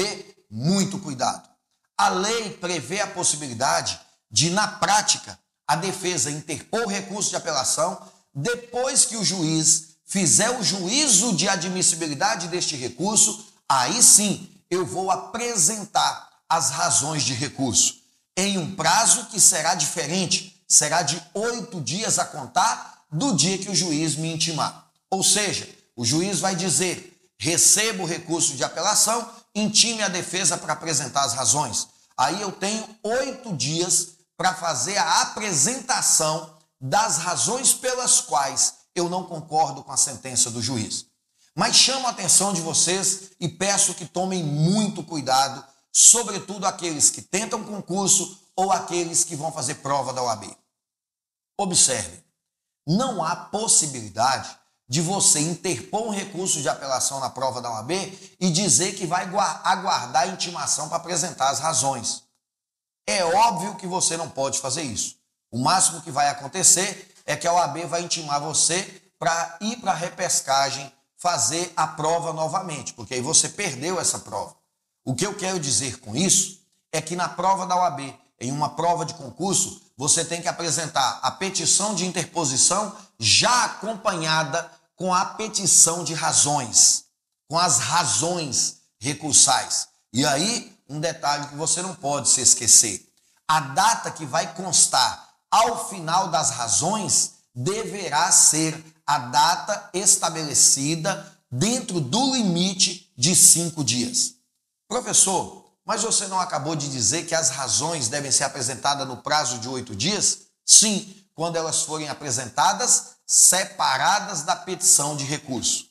muito 0.49 0.97
cuidado. 0.97 1.47
A 1.95 2.09
lei 2.09 2.49
prevê 2.57 2.99
a 2.99 3.07
possibilidade 3.07 3.99
de, 4.31 4.49
na 4.49 4.67
prática, 4.67 5.39
a 5.67 5.75
defesa 5.75 6.31
interpor 6.31 6.87
recurso 6.87 7.29
de 7.29 7.35
apelação 7.35 8.01
depois 8.33 9.05
que 9.05 9.15
o 9.15 9.23
juiz 9.23 9.88
fizer 10.09 10.49
o 10.49 10.63
juízo 10.63 11.35
de 11.35 11.47
admissibilidade 11.47 12.47
deste 12.47 12.75
recurso, 12.75 13.45
aí 13.69 14.01
sim 14.01 14.49
eu 14.69 14.83
vou 14.83 15.11
apresentar 15.11 16.27
as 16.49 16.71
razões 16.71 17.23
de 17.23 17.33
recurso 17.33 17.99
em 18.35 18.57
um 18.57 18.75
prazo 18.75 19.27
que 19.27 19.39
será 19.39 19.75
diferente, 19.75 20.59
será 20.67 21.03
de 21.03 21.21
oito 21.33 21.79
dias 21.79 22.17
a 22.17 22.25
contar 22.25 23.03
do 23.11 23.35
dia 23.35 23.59
que 23.59 23.69
o 23.69 23.75
juiz 23.75 24.15
me 24.15 24.33
intimar. 24.33 24.89
Ou 25.11 25.23
seja, 25.23 25.69
o 25.95 26.03
juiz 26.03 26.39
vai 26.39 26.55
dizer: 26.55 27.15
recebo 27.37 28.03
o 28.03 28.07
recurso 28.07 28.55
de 28.55 28.63
apelação, 28.63 29.29
intime 29.53 30.01
a 30.01 30.07
defesa 30.07 30.57
para 30.57 30.73
apresentar 30.73 31.23
as 31.25 31.33
razões. 31.33 31.87
Aí 32.17 32.41
eu 32.41 32.51
tenho 32.51 32.83
oito 33.03 33.55
dias 33.55 34.09
para 34.35 34.55
fazer 34.55 34.97
a 34.97 35.21
apresentação 35.21 36.55
das 36.81 37.17
razões 37.17 37.73
pelas 37.73 38.21
quais 38.21 38.78
eu 38.99 39.09
não 39.09 39.23
concordo 39.23 39.83
com 39.83 39.91
a 39.91 39.97
sentença 39.97 40.51
do 40.51 40.62
juiz. 40.62 41.05
Mas 41.55 41.75
chamo 41.75 42.07
a 42.07 42.12
atenção 42.12 42.53
de 42.53 42.62
vocês 42.62 43.31
e 43.39 43.47
peço 43.47 43.93
que 43.93 44.05
tomem 44.05 44.43
muito 44.43 45.03
cuidado, 45.03 45.65
sobretudo 45.91 46.65
aqueles 46.65 47.09
que 47.09 47.21
tentam 47.21 47.63
concurso 47.63 48.39
ou 48.55 48.71
aqueles 48.71 49.23
que 49.23 49.35
vão 49.35 49.51
fazer 49.51 49.75
prova 49.75 50.13
da 50.13 50.21
OAB. 50.21 50.55
Observe, 51.57 52.23
não 52.88 53.23
há 53.23 53.35
possibilidade 53.35 54.57
de 54.88 55.01
você 55.01 55.39
interpor 55.39 56.07
um 56.07 56.09
recurso 56.09 56.62
de 56.62 56.67
apelação 56.67 57.19
na 57.19 57.29
prova 57.29 57.62
da 57.62 57.71
OAB 57.71 57.91
e 58.39 58.49
dizer 58.49 58.95
que 58.95 59.05
vai 59.05 59.25
aguardar 59.25 60.23
a 60.23 60.27
intimação 60.27 60.88
para 60.88 60.97
apresentar 60.97 61.49
as 61.49 61.59
razões. 61.59 62.23
É 63.07 63.23
óbvio 63.23 63.75
que 63.75 63.85
você 63.85 64.17
não 64.17 64.29
pode 64.29 64.59
fazer 64.59 64.81
isso. 64.81 65.15
O 65.51 65.59
máximo 65.59 66.01
que 66.01 66.12
vai 66.12 66.27
acontecer 66.29 67.13
é 67.25 67.36
que 67.36 67.47
a 67.47 67.53
OAB 67.53 67.86
vai 67.86 68.01
intimar 68.01 68.41
você 68.41 69.01
para 69.17 69.58
ir 69.62 69.77
para 69.77 69.91
a 69.91 69.95
repescagem 69.95 70.91
fazer 71.17 71.71
a 71.75 71.86
prova 71.86 72.32
novamente, 72.32 72.93
porque 72.93 73.13
aí 73.13 73.21
você 73.21 73.49
perdeu 73.49 73.99
essa 73.99 74.19
prova. 74.19 74.55
O 75.03 75.13
que 75.13 75.25
eu 75.25 75.36
quero 75.36 75.60
dizer 75.60 75.99
com 75.99 76.15
isso 76.15 76.60
é 76.91 77.01
que 77.01 77.15
na 77.15 77.27
prova 77.27 77.65
da 77.65 77.75
OAB, 77.75 78.13
em 78.39 78.51
uma 78.51 78.69
prova 78.69 79.05
de 79.05 79.13
concurso, 79.13 79.82
você 79.97 80.23
tem 80.23 80.41
que 80.41 80.47
apresentar 80.47 81.19
a 81.21 81.29
petição 81.29 81.93
de 81.93 82.05
interposição 82.05 82.95
já 83.19 83.65
acompanhada 83.65 84.71
com 84.95 85.13
a 85.13 85.25
petição 85.25 86.03
de 86.03 86.13
razões, 86.13 87.05
com 87.49 87.60
as 87.60 87.79
razões 87.79 88.77
recursais. 88.97 89.89
E 90.13 90.25
aí, 90.25 90.77
um 90.88 90.99
detalhe 90.99 91.47
que 91.47 91.55
você 91.55 91.82
não 91.82 91.93
pode 91.95 92.29
se 92.29 92.41
esquecer: 92.41 93.05
a 93.47 93.60
data 93.60 94.10
que 94.10 94.25
vai 94.25 94.53
constar 94.53 95.28
ao 95.51 95.89
final 95.89 96.29
das 96.29 96.51
razões, 96.51 97.33
deverá 97.53 98.31
ser 98.31 98.83
a 99.05 99.17
data 99.17 99.89
estabelecida 99.93 101.38
dentro 101.51 101.99
do 101.99 102.33
limite 102.33 103.12
de 103.17 103.35
cinco 103.35 103.83
dias. 103.83 104.35
Professor, 104.88 105.65
mas 105.85 106.03
você 106.03 106.27
não 106.27 106.39
acabou 106.39 106.75
de 106.75 106.89
dizer 106.89 107.25
que 107.25 107.33
as 107.33 107.49
razões 107.49 108.07
devem 108.07 108.31
ser 108.31 108.43
apresentadas 108.43 109.07
no 109.07 109.17
prazo 109.17 109.57
de 109.57 109.67
oito 109.67 109.95
dias? 109.95 110.41
Sim, 110.65 111.15
quando 111.33 111.55
elas 111.55 111.81
forem 111.81 112.09
apresentadas 112.09 113.15
separadas 113.25 114.43
da 114.43 114.55
petição 114.55 115.15
de 115.15 115.23
recurso. 115.23 115.88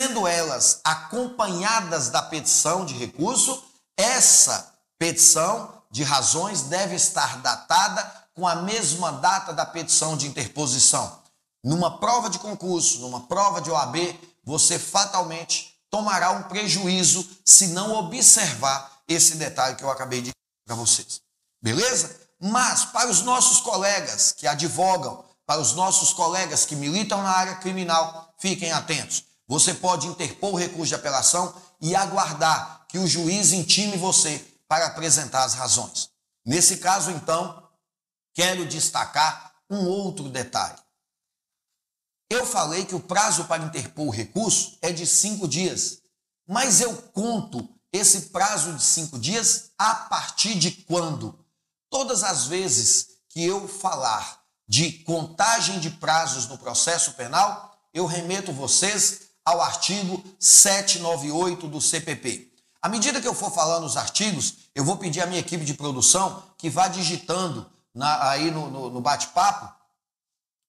Sendo 0.00 0.26
elas 0.26 0.80
acompanhadas 0.84 2.08
da 2.10 2.22
petição 2.22 2.84
de 2.84 2.94
recurso, 2.94 3.64
essa 3.96 4.74
petição 4.98 5.82
de 5.90 6.02
razões 6.02 6.62
deve 6.62 6.94
estar 6.94 7.38
datada 7.38 8.25
com 8.36 8.46
a 8.46 8.54
mesma 8.54 9.12
data 9.12 9.52
da 9.54 9.64
petição 9.64 10.14
de 10.14 10.26
interposição. 10.26 11.20
Numa 11.64 11.98
prova 11.98 12.28
de 12.28 12.38
concurso, 12.38 13.00
numa 13.00 13.22
prova 13.22 13.62
de 13.62 13.70
OAB, 13.70 13.96
você 14.44 14.78
fatalmente 14.78 15.74
tomará 15.90 16.30
um 16.30 16.42
prejuízo 16.42 17.26
se 17.44 17.68
não 17.68 17.94
observar 17.94 19.00
esse 19.08 19.36
detalhe 19.36 19.74
que 19.74 19.82
eu 19.82 19.90
acabei 19.90 20.20
de 20.20 20.30
para 20.66 20.76
vocês. 20.76 21.20
Beleza? 21.62 22.14
Mas 22.38 22.84
para 22.84 23.08
os 23.08 23.22
nossos 23.22 23.60
colegas 23.60 24.32
que 24.32 24.46
advogam, 24.46 25.24
para 25.46 25.60
os 25.60 25.72
nossos 25.72 26.12
colegas 26.12 26.66
que 26.66 26.76
militam 26.76 27.22
na 27.22 27.30
área 27.30 27.56
criminal, 27.56 28.34
fiquem 28.38 28.70
atentos. 28.70 29.24
Você 29.48 29.72
pode 29.72 30.06
interpor 30.06 30.52
o 30.52 30.56
recurso 30.56 30.88
de 30.88 30.94
apelação 30.94 31.54
e 31.80 31.94
aguardar 31.94 32.84
que 32.88 32.98
o 32.98 33.06
juiz 33.06 33.52
intime 33.52 33.96
você 33.96 34.44
para 34.68 34.86
apresentar 34.86 35.44
as 35.44 35.54
razões. 35.54 36.10
Nesse 36.44 36.78
caso, 36.78 37.10
então, 37.10 37.65
quero 38.36 38.66
destacar 38.66 39.54
um 39.70 39.86
outro 39.86 40.28
detalhe. 40.28 40.78
Eu 42.30 42.44
falei 42.44 42.84
que 42.84 42.94
o 42.94 43.00
prazo 43.00 43.46
para 43.46 43.64
interpor 43.64 44.08
o 44.08 44.10
recurso 44.10 44.76
é 44.82 44.92
de 44.92 45.06
cinco 45.06 45.48
dias, 45.48 46.02
mas 46.46 46.82
eu 46.82 46.94
conto 47.14 47.66
esse 47.90 48.28
prazo 48.28 48.74
de 48.74 48.82
cinco 48.82 49.18
dias 49.18 49.70
a 49.78 49.94
partir 49.94 50.54
de 50.54 50.70
quando? 50.70 51.38
Todas 51.88 52.22
as 52.22 52.46
vezes 52.46 53.08
que 53.30 53.42
eu 53.42 53.66
falar 53.66 54.42
de 54.68 54.92
contagem 55.04 55.80
de 55.80 55.88
prazos 55.88 56.46
no 56.46 56.58
processo 56.58 57.12
penal, 57.12 57.74
eu 57.94 58.04
remeto 58.04 58.52
vocês 58.52 59.30
ao 59.44 59.62
artigo 59.62 60.22
798 60.38 61.68
do 61.68 61.80
CPP. 61.80 62.52
À 62.82 62.88
medida 62.88 63.20
que 63.20 63.28
eu 63.28 63.34
for 63.34 63.50
falando 63.50 63.84
os 63.84 63.96
artigos, 63.96 64.56
eu 64.74 64.84
vou 64.84 64.98
pedir 64.98 65.22
à 65.22 65.26
minha 65.26 65.40
equipe 65.40 65.64
de 65.64 65.72
produção 65.72 66.42
que 66.58 66.68
vá 66.68 66.88
digitando 66.88 67.70
na, 67.96 68.28
aí 68.28 68.50
no, 68.50 68.70
no, 68.70 68.90
no 68.90 69.00
bate-papo 69.00 69.74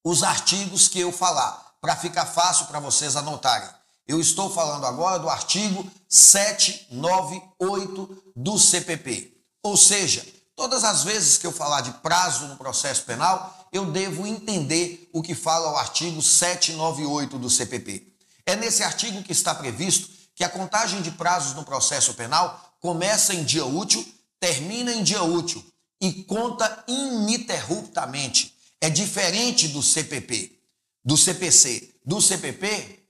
os 0.03 0.21
artigos 0.23 0.87
que 0.87 0.99
eu 1.01 1.11
falar, 1.11 1.75
para 1.81 1.97
ficar 1.97 2.25
fácil 2.25 2.67
para 2.67 2.79
vocês 2.79 3.17
anotarem. 3.17 3.67
Eu 4.07 4.21
estou 4.21 4.49
falando 4.49 4.85
agora 4.85 5.19
do 5.19 5.29
artigo 5.29 5.85
798 6.07 8.23
do 8.33 8.57
CPP. 8.57 9.33
Ou 9.61 9.75
seja, 9.75 10.25
todas 10.55 10.85
as 10.85 11.03
vezes 11.03 11.37
que 11.37 11.45
eu 11.45 11.51
falar 11.51 11.81
de 11.81 11.91
prazo 11.95 12.47
no 12.47 12.55
processo 12.55 13.03
penal, 13.03 13.67
eu 13.73 13.91
devo 13.91 14.25
entender 14.25 15.09
o 15.11 15.21
que 15.21 15.35
fala 15.35 15.73
o 15.73 15.77
artigo 15.77 16.21
798 16.21 17.37
do 17.37 17.49
CPP. 17.49 18.07
É 18.45 18.55
nesse 18.55 18.81
artigo 18.81 19.21
que 19.21 19.33
está 19.33 19.53
previsto 19.53 20.07
que 20.33 20.45
a 20.45 20.49
contagem 20.49 21.01
de 21.01 21.11
prazos 21.11 21.53
no 21.53 21.65
processo 21.65 22.13
penal 22.13 22.73
começa 22.79 23.33
em 23.33 23.43
dia 23.43 23.65
útil, 23.65 24.07
termina 24.39 24.93
em 24.93 25.03
dia 25.03 25.21
útil 25.21 25.61
e 25.99 26.23
conta 26.23 26.83
ininterruptamente. 26.87 28.55
É 28.79 28.89
diferente 28.89 29.67
do 29.69 29.81
CPP, 29.81 30.59
do 31.03 31.17
CPC. 31.17 31.95
Do 32.05 32.21
CPP, 32.21 33.09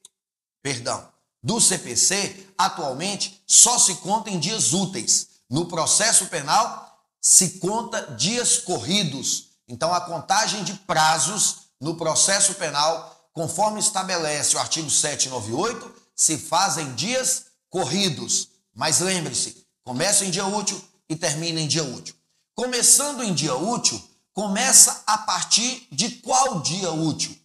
perdão, 0.61 1.07
do 1.43 1.61
CPC, 1.61 2.47
atualmente 2.57 3.43
só 3.45 3.77
se 3.77 3.95
conta 3.95 4.29
em 4.29 4.39
dias 4.39 4.73
úteis. 4.73 5.27
No 5.49 5.67
processo 5.67 6.25
penal, 6.27 6.87
se 7.21 7.59
conta 7.59 8.15
dias 8.15 8.57
corridos. 8.57 9.49
Então, 9.67 9.93
a 9.93 10.01
contagem 10.01 10.63
de 10.63 10.73
prazos 10.73 11.67
no 11.79 11.95
processo 11.95 12.55
penal, 12.55 13.29
conforme 13.33 13.79
estabelece 13.79 14.55
o 14.55 14.59
artigo 14.59 14.89
798, 14.89 15.93
se 16.15 16.37
faz 16.37 16.77
em 16.77 16.93
dias 16.95 17.45
corridos. 17.69 18.49
Mas 18.73 18.99
lembre-se, 18.99 19.65
começa 19.83 20.25
em 20.25 20.31
dia 20.31 20.45
útil 20.45 20.81
e 21.09 21.15
termina 21.15 21.59
em 21.59 21.67
dia 21.67 21.83
útil. 21.83 22.15
Começando 22.59 23.23
em 23.23 23.35
dia 23.35 23.55
útil, 23.55 24.03
começa 24.33 25.03
a 25.05 25.19
partir 25.19 25.87
de 25.91 26.09
qual 26.21 26.59
dia 26.59 26.91
útil? 26.91 27.37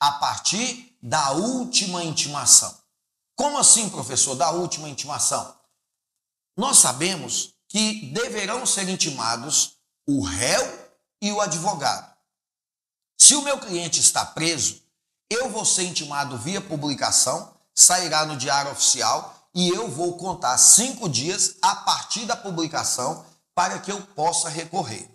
A 0.00 0.12
partir 0.12 0.96
da 1.02 1.32
última 1.32 2.02
intimação. 2.02 2.74
Como 3.36 3.58
assim, 3.58 3.90
professor, 3.90 4.34
da 4.34 4.52
última 4.52 4.88
intimação? 4.88 5.54
Nós 6.56 6.78
sabemos 6.78 7.52
que 7.68 8.06
deverão 8.06 8.64
ser 8.64 8.88
intimados 8.88 9.76
o 10.08 10.22
réu 10.22 10.90
e 11.20 11.30
o 11.30 11.42
advogado. 11.42 12.16
Se 13.18 13.34
o 13.34 13.42
meu 13.42 13.58
cliente 13.58 14.00
está 14.00 14.24
preso, 14.24 14.80
eu 15.28 15.50
vou 15.50 15.66
ser 15.66 15.82
intimado 15.82 16.38
via 16.38 16.62
publicação, 16.62 17.54
sairá 17.74 18.24
no 18.24 18.38
diário 18.38 18.72
oficial 18.72 19.46
e 19.54 19.68
eu 19.68 19.90
vou 19.90 20.16
contar 20.16 20.56
cinco 20.56 21.06
dias 21.06 21.56
a 21.60 21.76
partir 21.76 22.24
da 22.24 22.34
publicação 22.34 23.26
para 23.54 23.78
que 23.78 23.92
eu 23.92 24.00
possa 24.00 24.48
recorrer. 24.48 25.08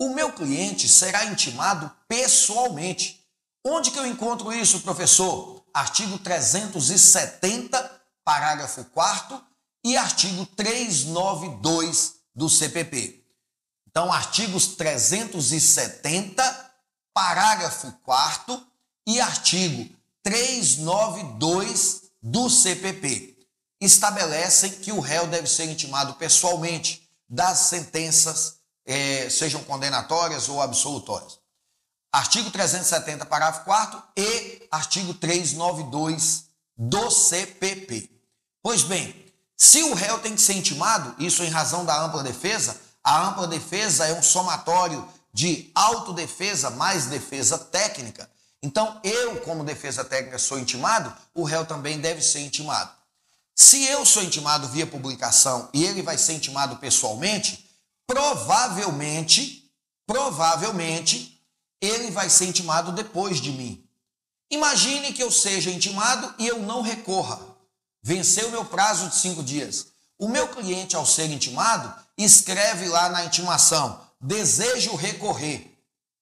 O 0.00 0.14
meu 0.14 0.32
cliente 0.32 0.88
será 0.88 1.26
intimado 1.26 1.90
pessoalmente. 2.08 3.20
Onde 3.64 3.90
que 3.90 3.98
eu 3.98 4.06
encontro 4.06 4.52
isso, 4.52 4.80
professor? 4.80 5.64
Artigo 5.72 6.18
370, 6.18 8.02
parágrafo 8.24 8.84
4 8.86 9.40
e 9.84 9.96
artigo 9.96 10.44
392 10.46 12.14
do 12.34 12.48
CPP. 12.48 13.24
Então, 13.88 14.12
artigos 14.12 14.68
370, 14.68 16.72
parágrafo 17.14 17.92
4 18.02 18.66
e 19.06 19.20
artigo 19.20 19.94
392 20.22 22.02
do 22.22 22.48
CPP 22.48 23.36
estabelecem 23.80 24.70
que 24.70 24.92
o 24.92 25.00
réu 25.00 25.26
deve 25.26 25.48
ser 25.48 25.64
intimado 25.64 26.14
pessoalmente 26.14 27.01
das 27.32 27.60
sentenças, 27.60 28.58
eh, 28.84 29.30
sejam 29.30 29.64
condenatórias 29.64 30.50
ou 30.50 30.60
absolutórias. 30.60 31.38
Artigo 32.12 32.50
370, 32.50 33.24
parágrafo 33.24 33.64
4 33.64 34.02
e 34.18 34.68
artigo 34.70 35.14
392 35.14 36.44
do 36.76 37.10
CPP. 37.10 38.10
Pois 38.62 38.82
bem, 38.82 39.24
se 39.56 39.82
o 39.82 39.94
réu 39.94 40.18
tem 40.18 40.34
que 40.34 40.42
ser 40.42 40.52
intimado, 40.52 41.14
isso 41.18 41.42
em 41.42 41.48
razão 41.48 41.86
da 41.86 41.98
ampla 42.02 42.22
defesa, 42.22 42.78
a 43.02 43.28
ampla 43.28 43.46
defesa 43.46 44.06
é 44.06 44.12
um 44.12 44.22
somatório 44.22 45.08
de 45.32 45.70
autodefesa 45.74 46.68
mais 46.68 47.06
defesa 47.06 47.56
técnica. 47.56 48.30
Então, 48.62 49.00
eu, 49.02 49.40
como 49.40 49.64
defesa 49.64 50.04
técnica, 50.04 50.38
sou 50.38 50.58
intimado, 50.58 51.16
o 51.34 51.44
réu 51.44 51.64
também 51.64 51.98
deve 51.98 52.20
ser 52.20 52.40
intimado. 52.40 52.92
Se 53.54 53.84
eu 53.84 54.04
sou 54.04 54.22
intimado 54.22 54.68
via 54.68 54.86
publicação 54.86 55.68
e 55.72 55.84
ele 55.84 56.02
vai 56.02 56.16
ser 56.16 56.34
intimado 56.34 56.76
pessoalmente, 56.76 57.68
provavelmente, 58.06 59.70
provavelmente, 60.06 61.40
ele 61.80 62.10
vai 62.10 62.30
ser 62.30 62.46
intimado 62.46 62.92
depois 62.92 63.40
de 63.40 63.50
mim. 63.50 63.84
Imagine 64.50 65.12
que 65.12 65.22
eu 65.22 65.30
seja 65.30 65.70
intimado 65.70 66.34
e 66.38 66.46
eu 66.46 66.60
não 66.60 66.82
recorra. 66.82 67.40
Venceu 68.02 68.50
meu 68.50 68.64
prazo 68.64 69.08
de 69.08 69.16
cinco 69.16 69.42
dias. 69.42 69.86
O 70.18 70.28
meu 70.28 70.48
cliente, 70.48 70.94
ao 70.94 71.06
ser 71.06 71.30
intimado, 71.30 71.94
escreve 72.16 72.88
lá 72.88 73.08
na 73.08 73.24
intimação: 73.24 74.00
desejo 74.20 74.94
recorrer. 74.94 75.76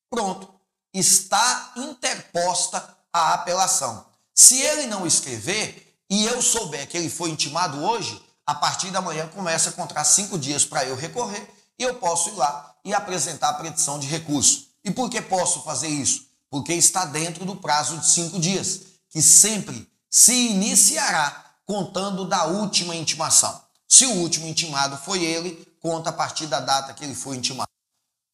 Pronto, 0.08 0.52
está 0.92 1.72
interposta 1.76 2.96
a 3.12 3.34
apelação. 3.34 4.06
Se 4.34 4.60
ele 4.60 4.86
não 4.86 5.06
escrever, 5.06 5.89
e 6.10 6.24
eu 6.24 6.42
souber 6.42 6.88
que 6.88 6.96
ele 6.96 7.08
foi 7.08 7.30
intimado 7.30 7.82
hoje, 7.84 8.20
a 8.44 8.52
partir 8.52 8.90
da 8.90 9.00
manhã 9.00 9.28
começa 9.28 9.70
a 9.70 9.72
contar 9.72 10.02
cinco 10.02 10.36
dias 10.36 10.64
para 10.64 10.84
eu 10.84 10.96
recorrer 10.96 11.48
e 11.78 11.84
eu 11.84 11.94
posso 11.94 12.30
ir 12.30 12.34
lá 12.34 12.74
e 12.84 12.92
apresentar 12.92 13.50
a 13.50 13.54
petição 13.54 13.96
de 13.96 14.08
recurso. 14.08 14.66
E 14.84 14.90
por 14.90 15.08
que 15.08 15.22
posso 15.22 15.62
fazer 15.62 15.86
isso? 15.86 16.26
Porque 16.50 16.72
está 16.72 17.04
dentro 17.04 17.44
do 17.44 17.54
prazo 17.54 17.96
de 17.98 18.06
cinco 18.06 18.40
dias, 18.40 18.80
que 19.08 19.22
sempre 19.22 19.88
se 20.10 20.48
iniciará 20.48 21.44
contando 21.64 22.24
da 22.24 22.46
última 22.46 22.96
intimação. 22.96 23.62
Se 23.86 24.04
o 24.04 24.14
último 24.14 24.48
intimado 24.48 24.96
foi 24.96 25.22
ele, 25.22 25.64
conta 25.80 26.10
a 26.10 26.12
partir 26.12 26.48
da 26.48 26.58
data 26.58 26.92
que 26.92 27.04
ele 27.04 27.14
foi 27.14 27.36
intimado. 27.36 27.70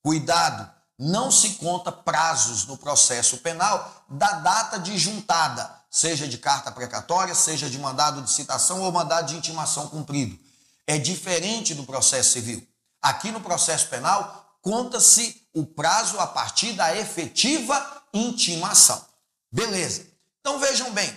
Cuidado, 0.03 0.71
não 0.99 1.31
se 1.31 1.51
conta 1.57 1.93
prazos 1.93 2.65
no 2.65 2.79
processo 2.79 3.37
penal 3.39 4.05
da 4.09 4.33
data 4.33 4.79
de 4.79 4.97
juntada 4.97 5.71
seja 5.97 6.29
de 6.29 6.37
carta 6.37 6.71
precatória, 6.71 7.35
seja 7.35 7.71
de 7.71 7.79
mandado 7.79 8.21
de 8.21 8.31
citação 8.31 8.83
ou 8.83 8.93
mandado 8.93 9.29
de 9.29 9.37
intimação 9.37 9.89
cumprido. 9.89 10.39
É 10.87 10.99
diferente 10.99 11.75
do 11.75 11.85
processo 11.85 12.33
civil. 12.33 12.63
Aqui 13.01 13.31
no 13.31 13.41
processo 13.41 13.89
penal, 13.89 14.59
conta-se 14.61 15.41
o 15.55 15.65
prazo 15.65 16.21
a 16.21 16.27
partir 16.27 16.75
da 16.75 16.95
efetiva 16.95 18.05
intimação. 18.13 19.03
Beleza. 19.51 20.07
Então 20.41 20.59
vejam 20.59 20.93
bem. 20.93 21.17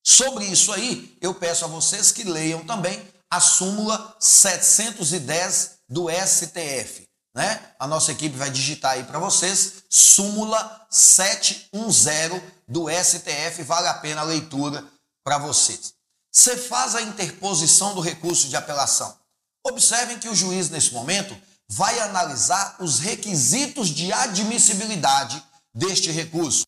Sobre 0.00 0.44
isso 0.44 0.72
aí, 0.72 1.18
eu 1.20 1.34
peço 1.34 1.64
a 1.64 1.68
vocês 1.68 2.12
que 2.12 2.22
leiam 2.22 2.64
também 2.64 3.02
a 3.28 3.40
súmula 3.40 4.14
710 4.20 5.78
do 5.88 6.06
STF. 6.08 7.08
Né? 7.34 7.60
A 7.80 7.86
nossa 7.88 8.12
equipe 8.12 8.36
vai 8.36 8.50
digitar 8.50 8.92
aí 8.92 9.02
para 9.04 9.18
vocês, 9.18 9.82
súmula 9.88 10.86
710 10.88 12.61
do 12.72 12.86
STF, 12.88 13.62
vale 13.62 13.86
a 13.86 13.94
pena 13.94 14.22
a 14.22 14.24
leitura 14.24 14.82
para 15.22 15.36
vocês. 15.36 15.94
Você 16.32 16.56
faz 16.56 16.94
a 16.94 17.02
interposição 17.02 17.94
do 17.94 18.00
recurso 18.00 18.48
de 18.48 18.56
apelação. 18.56 19.14
Observem 19.64 20.18
que 20.18 20.28
o 20.28 20.34
juiz, 20.34 20.70
nesse 20.70 20.94
momento, 20.94 21.36
vai 21.68 21.98
analisar 22.00 22.76
os 22.80 22.98
requisitos 22.98 23.88
de 23.90 24.10
admissibilidade 24.10 25.42
deste 25.74 26.10
recurso. 26.10 26.64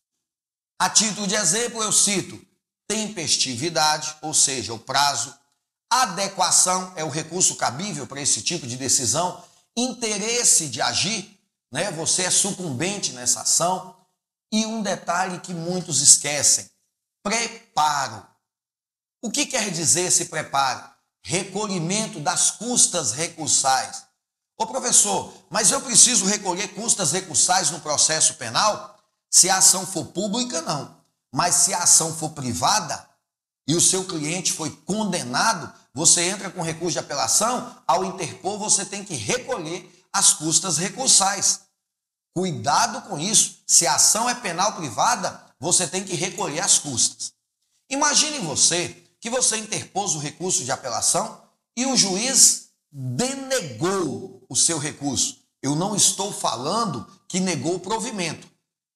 A 0.79 0.89
título 0.89 1.25
de 1.25 1.35
exemplo, 1.35 1.81
eu 1.81 1.91
cito 1.91 2.39
tempestividade, 2.87 4.15
ou 4.21 4.33
seja, 4.33 4.73
o 4.73 4.79
prazo, 4.79 5.33
adequação 5.89 6.93
é 6.95 7.03
o 7.03 7.09
recurso 7.09 7.55
cabível 7.55 8.05
para 8.05 8.21
esse 8.21 8.43
tipo 8.43 8.67
de 8.67 8.77
decisão 8.77 9.43
interesse 9.75 10.67
de 10.67 10.81
agir, 10.81 11.39
né? 11.71 11.89
Você 11.91 12.23
é 12.23 12.29
sucumbente 12.29 13.11
nessa 13.13 13.41
ação. 13.41 13.95
E 14.51 14.65
um 14.65 14.81
detalhe 14.81 15.39
que 15.39 15.53
muitos 15.53 16.01
esquecem: 16.01 16.69
preparo. 17.23 18.25
O 19.21 19.31
que 19.31 19.45
quer 19.45 19.71
dizer 19.71 20.01
esse 20.01 20.25
preparo? 20.25 20.87
Recolhimento 21.23 22.19
das 22.19 22.51
custas 22.51 23.11
recursais. 23.11 24.03
Ô 24.57 24.67
professor, 24.67 25.33
mas 25.49 25.71
eu 25.71 25.81
preciso 25.81 26.25
recolher 26.25 26.69
custas 26.69 27.11
recursais 27.11 27.71
no 27.71 27.81
processo 27.81 28.35
penal? 28.35 28.97
Se 29.29 29.49
a 29.49 29.57
ação 29.57 29.85
for 29.85 30.05
pública, 30.05 30.61
não. 30.61 30.95
Mas 31.33 31.55
se 31.55 31.73
a 31.73 31.79
ação 31.79 32.15
for 32.15 32.29
privada 32.29 33.05
e 33.67 33.75
o 33.75 33.81
seu 33.81 34.05
cliente 34.05 34.53
foi 34.53 34.69
condenado, 34.69 35.73
você 35.93 36.21
entra 36.21 36.49
com 36.49 36.61
recurso 36.61 36.93
de 36.93 36.99
apelação, 36.99 37.75
ao 37.85 38.05
interpor, 38.05 38.57
você 38.57 38.85
tem 38.85 39.03
que 39.03 39.15
recolher 39.15 39.91
as 40.13 40.33
custas 40.33 40.77
recursais. 40.77 41.61
Cuidado 42.35 43.01
com 43.03 43.17
isso. 43.17 43.59
Se 43.65 43.87
a 43.87 43.95
ação 43.95 44.29
é 44.29 44.35
penal 44.35 44.73
privada, 44.73 45.41
você 45.57 45.87
tem 45.87 46.03
que 46.03 46.15
recolher 46.15 46.59
as 46.59 46.77
custas. 46.77 47.33
Imagine 47.89 48.39
você 48.39 49.03
que 49.21 49.29
você 49.29 49.57
interpôs 49.57 50.15
o 50.15 50.19
recurso 50.19 50.65
de 50.65 50.71
apelação 50.71 51.41
e 51.77 51.85
o 51.85 51.95
juiz 51.95 52.71
denegou 52.91 54.45
o 54.49 54.55
seu 54.55 54.77
recurso. 54.77 55.39
Eu 55.61 55.75
não 55.75 55.95
estou 55.95 56.31
falando 56.33 57.07
que 57.27 57.39
negou 57.39 57.75
o 57.75 57.79
provimento. 57.79 58.47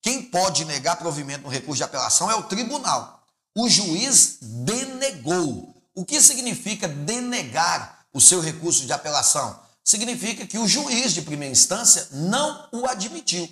Quem 0.02 0.22
pode 0.22 0.66
negar 0.66 0.98
provimento 0.98 1.44
no 1.44 1.50
recurso 1.50 1.78
de 1.78 1.84
apelação 1.84 2.30
é 2.30 2.36
o 2.36 2.44
tribunal. 2.44 3.24
O 3.56 3.70
juiz 3.70 4.38
denegou. 4.42 5.76
O 5.96 6.06
que 6.06 6.22
significa 6.22 6.88
denegar 6.88 8.06
o 8.14 8.20
seu 8.20 8.42
recurso 8.42 8.86
de 8.86 8.94
apelação? 8.94 9.60
Significa 9.84 10.46
que 10.46 10.58
o 10.58 10.68
juiz 10.68 11.14
de 11.14 11.22
primeira 11.22 11.52
instância 11.52 12.08
não 12.12 12.70
o 12.72 12.86
admitiu, 12.86 13.50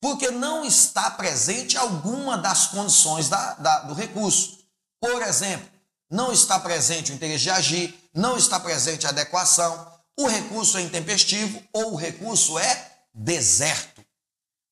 porque 0.00 0.30
não 0.30 0.64
está 0.64 1.10
presente 1.10 1.76
alguma 1.76 2.36
das 2.36 2.66
condições 2.66 3.28
da, 3.28 3.54
da, 3.54 3.80
do 3.80 3.94
recurso. 3.94 4.58
Por 5.00 5.22
exemplo, 5.22 5.68
não 6.10 6.32
está 6.32 6.58
presente 6.58 7.12
o 7.12 7.14
interesse 7.14 7.44
de 7.44 7.50
agir, 7.50 8.10
não 8.12 8.36
está 8.36 8.58
presente 8.58 9.06
a 9.06 9.10
adequação, 9.10 9.90
o 10.18 10.26
recurso 10.26 10.76
é 10.76 10.82
intempestivo 10.82 11.62
ou 11.72 11.94
o 11.94 11.96
recurso 11.96 12.58
é 12.58 12.90
deserto. 13.14 14.04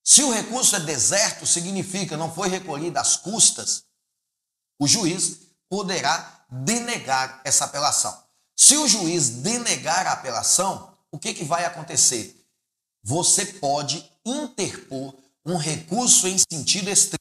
Se 0.03 0.23
o 0.23 0.31
recurso 0.31 0.75
é 0.75 0.79
deserto, 0.79 1.45
significa 1.45 2.17
não 2.17 2.33
foi 2.33 2.49
recolhido 2.49 2.99
as 2.99 3.15
custas, 3.15 3.83
o 4.79 4.87
juiz 4.87 5.39
poderá 5.69 6.45
denegar 6.49 7.41
essa 7.43 7.65
apelação. 7.65 8.23
Se 8.55 8.75
o 8.75 8.87
juiz 8.87 9.29
denegar 9.29 10.07
a 10.07 10.13
apelação, 10.13 10.88
o 11.11 11.19
que, 11.19 11.33
que 11.33 11.43
vai 11.43 11.65
acontecer? 11.65 12.35
Você 13.03 13.45
pode 13.45 14.09
interpor 14.25 15.15
um 15.45 15.57
recurso 15.57 16.27
em 16.27 16.37
sentido 16.37 16.89
estrito. 16.89 17.19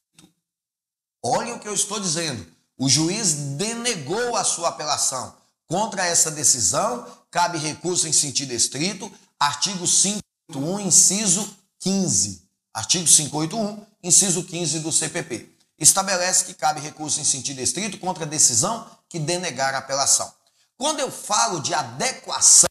Olha 1.24 1.54
o 1.54 1.60
que 1.60 1.68
eu 1.68 1.74
estou 1.74 1.98
dizendo. 2.00 2.46
O 2.76 2.88
juiz 2.88 3.32
denegou 3.56 4.36
a 4.36 4.44
sua 4.44 4.68
apelação. 4.68 5.34
Contra 5.66 6.06
essa 6.06 6.30
decisão, 6.30 7.06
cabe 7.30 7.58
recurso 7.58 8.08
em 8.08 8.12
sentido 8.12 8.52
estrito, 8.52 9.10
artigo 9.38 9.86
581, 9.86 10.80
inciso 10.80 11.56
15. 11.80 12.42
Artigo 12.72 13.06
581, 13.06 13.86
inciso 14.02 14.44
15 14.44 14.80
do 14.80 14.92
CPP. 14.92 15.50
Estabelece 15.78 16.44
que 16.44 16.54
cabe 16.54 16.80
recurso 16.80 17.20
em 17.20 17.24
sentido 17.24 17.60
estrito 17.60 17.98
contra 17.98 18.24
a 18.24 18.28
decisão 18.28 18.88
que 19.08 19.18
denegar 19.18 19.74
a 19.74 19.78
apelação. 19.78 20.32
Quando 20.76 21.00
eu 21.00 21.10
falo 21.10 21.60
de 21.60 21.74
adequação, 21.74 22.67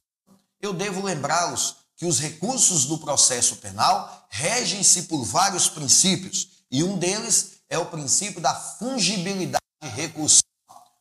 eu 0.61 0.73
devo 0.73 1.03
lembrá-los 1.03 1.77
que 1.95 2.05
os 2.05 2.19
recursos 2.19 2.85
do 2.85 2.97
processo 2.97 3.57
penal 3.57 4.27
regem-se 4.29 5.03
por 5.03 5.23
vários 5.23 5.67
princípios 5.67 6.49
e 6.69 6.83
um 6.83 6.97
deles 6.97 7.57
é 7.69 7.77
o 7.77 7.87
princípio 7.87 8.39
da 8.39 8.53
fungibilidade 8.53 9.63
recursal. 9.81 10.43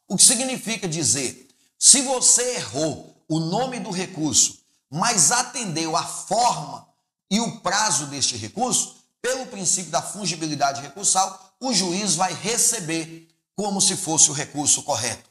O 0.09 0.17
que 0.17 0.23
significa 0.23 0.89
dizer, 0.89 1.49
se 1.79 2.03
você 2.03 2.57
errou 2.57 3.15
o 3.29 3.41
nome 3.41 3.81
do 3.81 3.91
recurso, 3.91 4.59
mas 4.91 5.33
atendeu 5.33 5.97
a 5.97 6.05
forma 6.05 6.87
e 7.31 7.41
o 7.41 7.61
prazo 7.61 8.07
deste 8.07 8.37
recurso, 8.37 8.97
pelo 9.21 9.47
princípio 9.47 9.91
da 9.91 10.01
fungibilidade 10.01 10.81
recursal, 10.81 11.55
o 11.61 11.73
juiz 11.73 12.15
vai 12.15 12.33
receber 12.33 13.29
como 13.55 13.81
se 13.81 13.97
fosse 13.97 14.31
o 14.31 14.35
recurso 14.35 14.83
correto. 14.83 15.29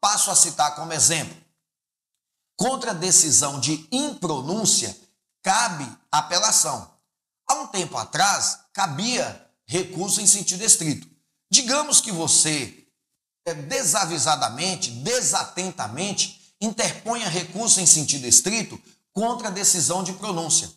Passo 0.00 0.30
a 0.30 0.36
citar 0.36 0.74
como 0.74 0.92
exemplo. 0.92 1.36
Contra 2.58 2.92
decisão 2.92 3.60
de 3.60 3.86
impronúncia, 3.92 4.94
cabe 5.44 5.88
apelação. 6.10 6.92
Há 7.48 7.54
um 7.54 7.68
tempo 7.68 7.96
atrás, 7.96 8.58
cabia 8.72 9.48
recurso 9.64 10.20
em 10.20 10.26
sentido 10.26 10.64
estrito. 10.64 11.08
Digamos 11.48 12.00
que 12.00 12.10
você, 12.10 12.88
é, 13.46 13.54
desavisadamente, 13.54 14.90
desatentamente, 14.90 16.52
interponha 16.60 17.28
recurso 17.28 17.80
em 17.80 17.86
sentido 17.86 18.26
estrito 18.26 18.82
contra 19.12 19.48
a 19.48 19.52
decisão 19.52 20.02
de 20.02 20.12
pronúncia. 20.14 20.68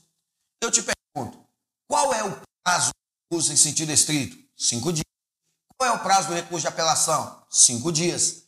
Eu 0.61 0.69
te 0.69 0.83
pergunto, 0.83 1.43
qual 1.89 2.13
é 2.13 2.23
o 2.23 2.41
prazo 2.63 2.91
do 2.91 3.35
recurso 3.35 3.53
em 3.53 3.57
sentido 3.57 3.91
estrito? 3.91 4.37
Cinco 4.55 4.93
dias. 4.93 5.05
Qual 5.75 5.89
é 5.89 5.93
o 5.93 5.99
prazo 5.99 6.27
do 6.27 6.35
recurso 6.35 6.61
de 6.61 6.67
apelação? 6.67 7.43
Cinco 7.49 7.91
dias. 7.91 8.43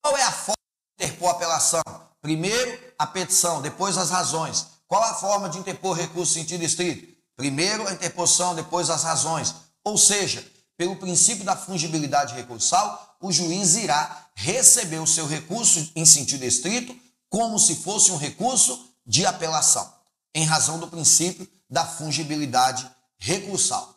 Qual 0.00 0.16
é 0.16 0.22
a 0.22 0.30
forma 0.30 0.54
de 0.96 1.06
interpor 1.06 1.30
apelação? 1.30 2.07
Primeiro, 2.20 2.78
a 2.98 3.06
petição, 3.06 3.62
depois 3.62 3.96
as 3.96 4.10
razões. 4.10 4.66
Qual 4.86 5.02
a 5.02 5.14
forma 5.14 5.48
de 5.48 5.58
interpor 5.58 5.96
recurso 5.96 6.38
em 6.38 6.42
sentido 6.42 6.64
estrito? 6.64 7.16
Primeiro 7.36 7.86
a 7.86 7.92
interposição, 7.92 8.54
depois 8.54 8.90
as 8.90 9.04
razões. 9.04 9.54
Ou 9.84 9.96
seja, 9.96 10.44
pelo 10.76 10.96
princípio 10.96 11.44
da 11.44 11.56
fungibilidade 11.56 12.34
recursal, 12.34 13.16
o 13.20 13.32
juiz 13.32 13.76
irá 13.76 14.26
receber 14.34 14.98
o 14.98 15.06
seu 15.06 15.26
recurso 15.26 15.90
em 15.94 16.04
sentido 16.04 16.44
estrito 16.44 16.96
como 17.28 17.58
se 17.58 17.76
fosse 17.76 18.10
um 18.10 18.16
recurso 18.16 18.88
de 19.06 19.26
apelação, 19.26 19.92
em 20.34 20.44
razão 20.44 20.78
do 20.78 20.88
princípio 20.88 21.48
da 21.68 21.84
fungibilidade 21.84 22.88
recursal. 23.18 23.94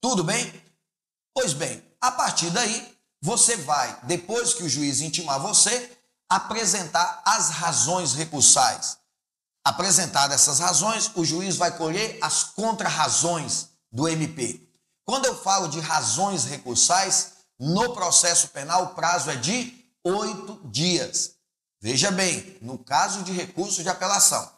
Tudo 0.00 0.24
bem? 0.24 0.52
Pois 1.34 1.52
bem, 1.52 1.82
a 2.00 2.10
partir 2.10 2.50
daí, 2.50 2.96
você 3.20 3.56
vai, 3.56 3.98
depois 4.04 4.54
que 4.54 4.62
o 4.62 4.68
juiz 4.68 5.00
intimar 5.00 5.40
você, 5.40 5.90
apresentar 6.30 7.22
as 7.26 7.50
razões 7.50 8.14
recursais. 8.14 8.98
Apresentadas 9.64 10.40
essas 10.40 10.60
razões, 10.60 11.10
o 11.16 11.24
juiz 11.24 11.56
vai 11.56 11.76
colher 11.76 12.18
as 12.22 12.44
contrarrazões 12.44 13.66
do 13.92 14.08
MP. 14.08 14.68
Quando 15.04 15.26
eu 15.26 15.36
falo 15.36 15.66
de 15.68 15.80
razões 15.80 16.44
recursais, 16.44 17.32
no 17.58 17.92
processo 17.92 18.48
penal 18.48 18.84
o 18.84 18.94
prazo 18.94 19.28
é 19.28 19.34
de 19.34 19.74
oito 20.04 20.60
dias. 20.70 21.32
Veja 21.82 22.10
bem, 22.10 22.56
no 22.62 22.78
caso 22.78 23.22
de 23.22 23.32
recurso 23.32 23.82
de 23.82 23.88
apelação, 23.88 24.48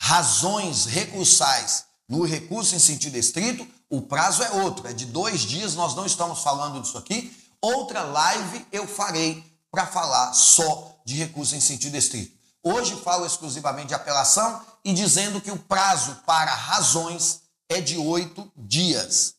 razões 0.00 0.86
recursais 0.86 1.84
no 2.08 2.24
recurso 2.24 2.74
em 2.74 2.78
sentido 2.78 3.16
estrito, 3.16 3.68
o 3.90 4.00
prazo 4.00 4.42
é 4.42 4.50
outro, 4.62 4.88
é 4.88 4.92
de 4.94 5.04
dois 5.04 5.42
dias. 5.42 5.74
Nós 5.74 5.94
não 5.94 6.06
estamos 6.06 6.40
falando 6.40 6.80
disso 6.80 6.96
aqui. 6.96 7.36
Outra 7.60 8.02
live 8.02 8.66
eu 8.72 8.86
farei 8.86 9.44
para 9.70 9.86
falar 9.86 10.32
só 10.32 10.97
de 11.08 11.14
recurso 11.14 11.56
em 11.56 11.60
sentido 11.60 11.96
estrito. 11.96 12.36
Hoje 12.62 12.94
falo 13.00 13.24
exclusivamente 13.24 13.88
de 13.88 13.94
apelação 13.94 14.62
e 14.84 14.92
dizendo 14.92 15.40
que 15.40 15.50
o 15.50 15.58
prazo 15.58 16.16
para 16.26 16.54
razões 16.54 17.40
é 17.66 17.80
de 17.80 17.96
oito 17.96 18.52
dias. 18.54 19.36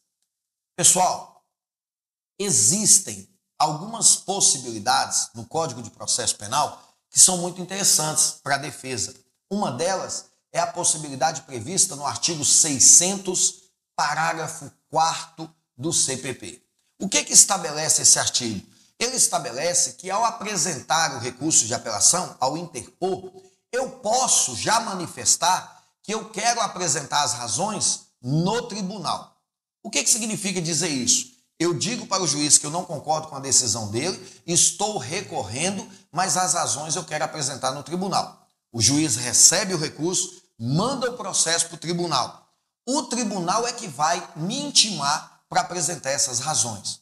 Pessoal, 0.76 1.46
existem 2.40 3.30
algumas 3.60 4.16
possibilidades 4.16 5.30
no 5.36 5.46
Código 5.46 5.84
de 5.84 5.92
Processo 5.92 6.36
Penal 6.38 6.82
que 7.12 7.20
são 7.20 7.38
muito 7.38 7.62
interessantes 7.62 8.32
para 8.44 8.56
a 8.56 8.60
defesa. 8.60 9.14
Uma 9.48 9.72
delas 9.72 10.26
é 10.52 10.60
a 10.60 10.66
possibilidade 10.66 11.44
prevista 11.44 11.96
no 11.96 12.06
artigo 12.06 12.44
600, 12.44 13.62
parágrafo 13.96 14.72
4 14.90 15.48
do 15.78 15.94
CPP. 15.94 16.64
O 17.00 17.08
que, 17.08 17.24
que 17.24 17.34
estabelece 17.34 18.02
esse 18.02 18.18
artigo? 18.18 18.66
Ele 19.00 19.16
estabelece 19.16 19.94
que 19.94 20.12
ao 20.12 20.26
apresentar 20.26 21.16
o 21.16 21.20
recurso 21.20 21.66
de 21.66 21.74
apelação, 21.74 22.36
ao 22.40 22.58
interpor, 22.58 23.32
eu 23.72 23.90
posso 23.90 24.56
já 24.56 24.80
manifestar 24.82 25.82
que 26.04 26.14
eu 26.14 26.30
quero 26.30 26.60
apresentar 26.60 27.24
as 27.24 27.34
razões 27.34 28.08
no 28.22 28.64
tribunal. 28.64 29.38
O 29.82 29.90
que, 29.90 30.04
que 30.04 30.10
significa 30.10 30.62
dizer 30.62 30.90
isso? 30.90 31.32
Eu 31.58 31.74
digo 31.74 32.08
para 32.08 32.24
o 32.24 32.28
juiz 32.28 32.58
que 32.58 32.66
eu 32.66 32.72
não 32.72 32.86
concordo 32.86 33.28
com 33.28 33.36
a 33.36 33.40
decisão 33.40 33.90
dele, 33.90 34.42
estou 34.46 34.98
recorrendo, 34.98 35.88
mas 36.12 36.36
as 36.36 36.54
razões 36.54 36.96
eu 36.96 37.04
quero 37.04 37.24
apresentar 37.24 37.72
no 37.72 37.84
tribunal. 37.84 38.48
O 38.72 38.82
juiz 38.82 39.16
recebe 39.16 39.74
o 39.74 39.78
recurso, 39.78 40.42
manda 40.58 41.10
o 41.10 41.18
processo 41.18 41.68
para 41.68 41.76
o 41.76 41.80
tribunal. 41.80 42.48
O 42.88 43.04
tribunal 43.04 43.68
é 43.68 43.74
que 43.74 43.88
vai 43.88 44.26
me 44.36 44.60
intimar 44.60 45.42
para 45.50 45.62
apresentar 45.62 46.12
essas 46.12 46.40
razões. 46.40 47.02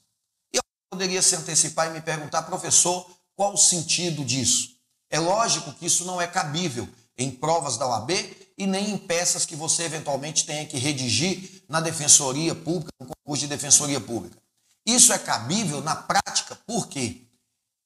Poderia 0.89 1.21
se 1.21 1.36
antecipar 1.36 1.88
e 1.88 1.93
me 1.93 2.02
perguntar, 2.02 2.43
professor, 2.43 3.10
qual 3.36 3.54
o 3.54 3.58
sentido 3.58 4.23
disso? 4.23 4.78
É 5.10 5.19
lógico 5.19 5.73
que 5.73 5.86
isso 5.86 6.06
não 6.06 6.21
é 6.21 6.28
cabível 6.28 6.88
em 7.17 7.32
provas 7.32 7.78
da 7.78 7.88
OAB 7.88 8.12
e 8.58 8.65
nem 8.65 8.91
em 8.91 8.97
peças 8.97 9.45
que 9.45 9.56
você 9.56 9.84
eventualmente 9.84 10.45
tenha 10.45 10.65
que 10.65 10.78
redigir 10.78 11.63
na 11.69 11.80
defensoria 11.80 12.56
pública, 12.56 12.91
no 13.00 13.08
concurso 13.08 13.41
de 13.41 13.47
defensoria 13.47 14.00
pública. 14.00 14.38
Isso 14.86 15.12
é 15.12 15.17
cabível 15.17 15.82
na 15.82 15.95
prática, 15.95 16.56
por 16.65 16.88
quê? 16.88 17.28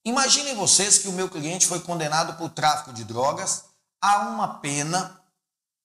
Imaginem 0.06 0.56
vocês 0.56 0.98
que 0.98 1.08
o 1.08 1.12
meu 1.12 1.30
cliente 1.30 1.68
foi 1.68 1.80
condenado 1.80 2.38
por 2.38 2.50
tráfico 2.50 2.94
de 2.94 3.04
drogas 3.04 3.66
a 4.02 4.30
uma 4.30 4.60
pena 4.60 5.22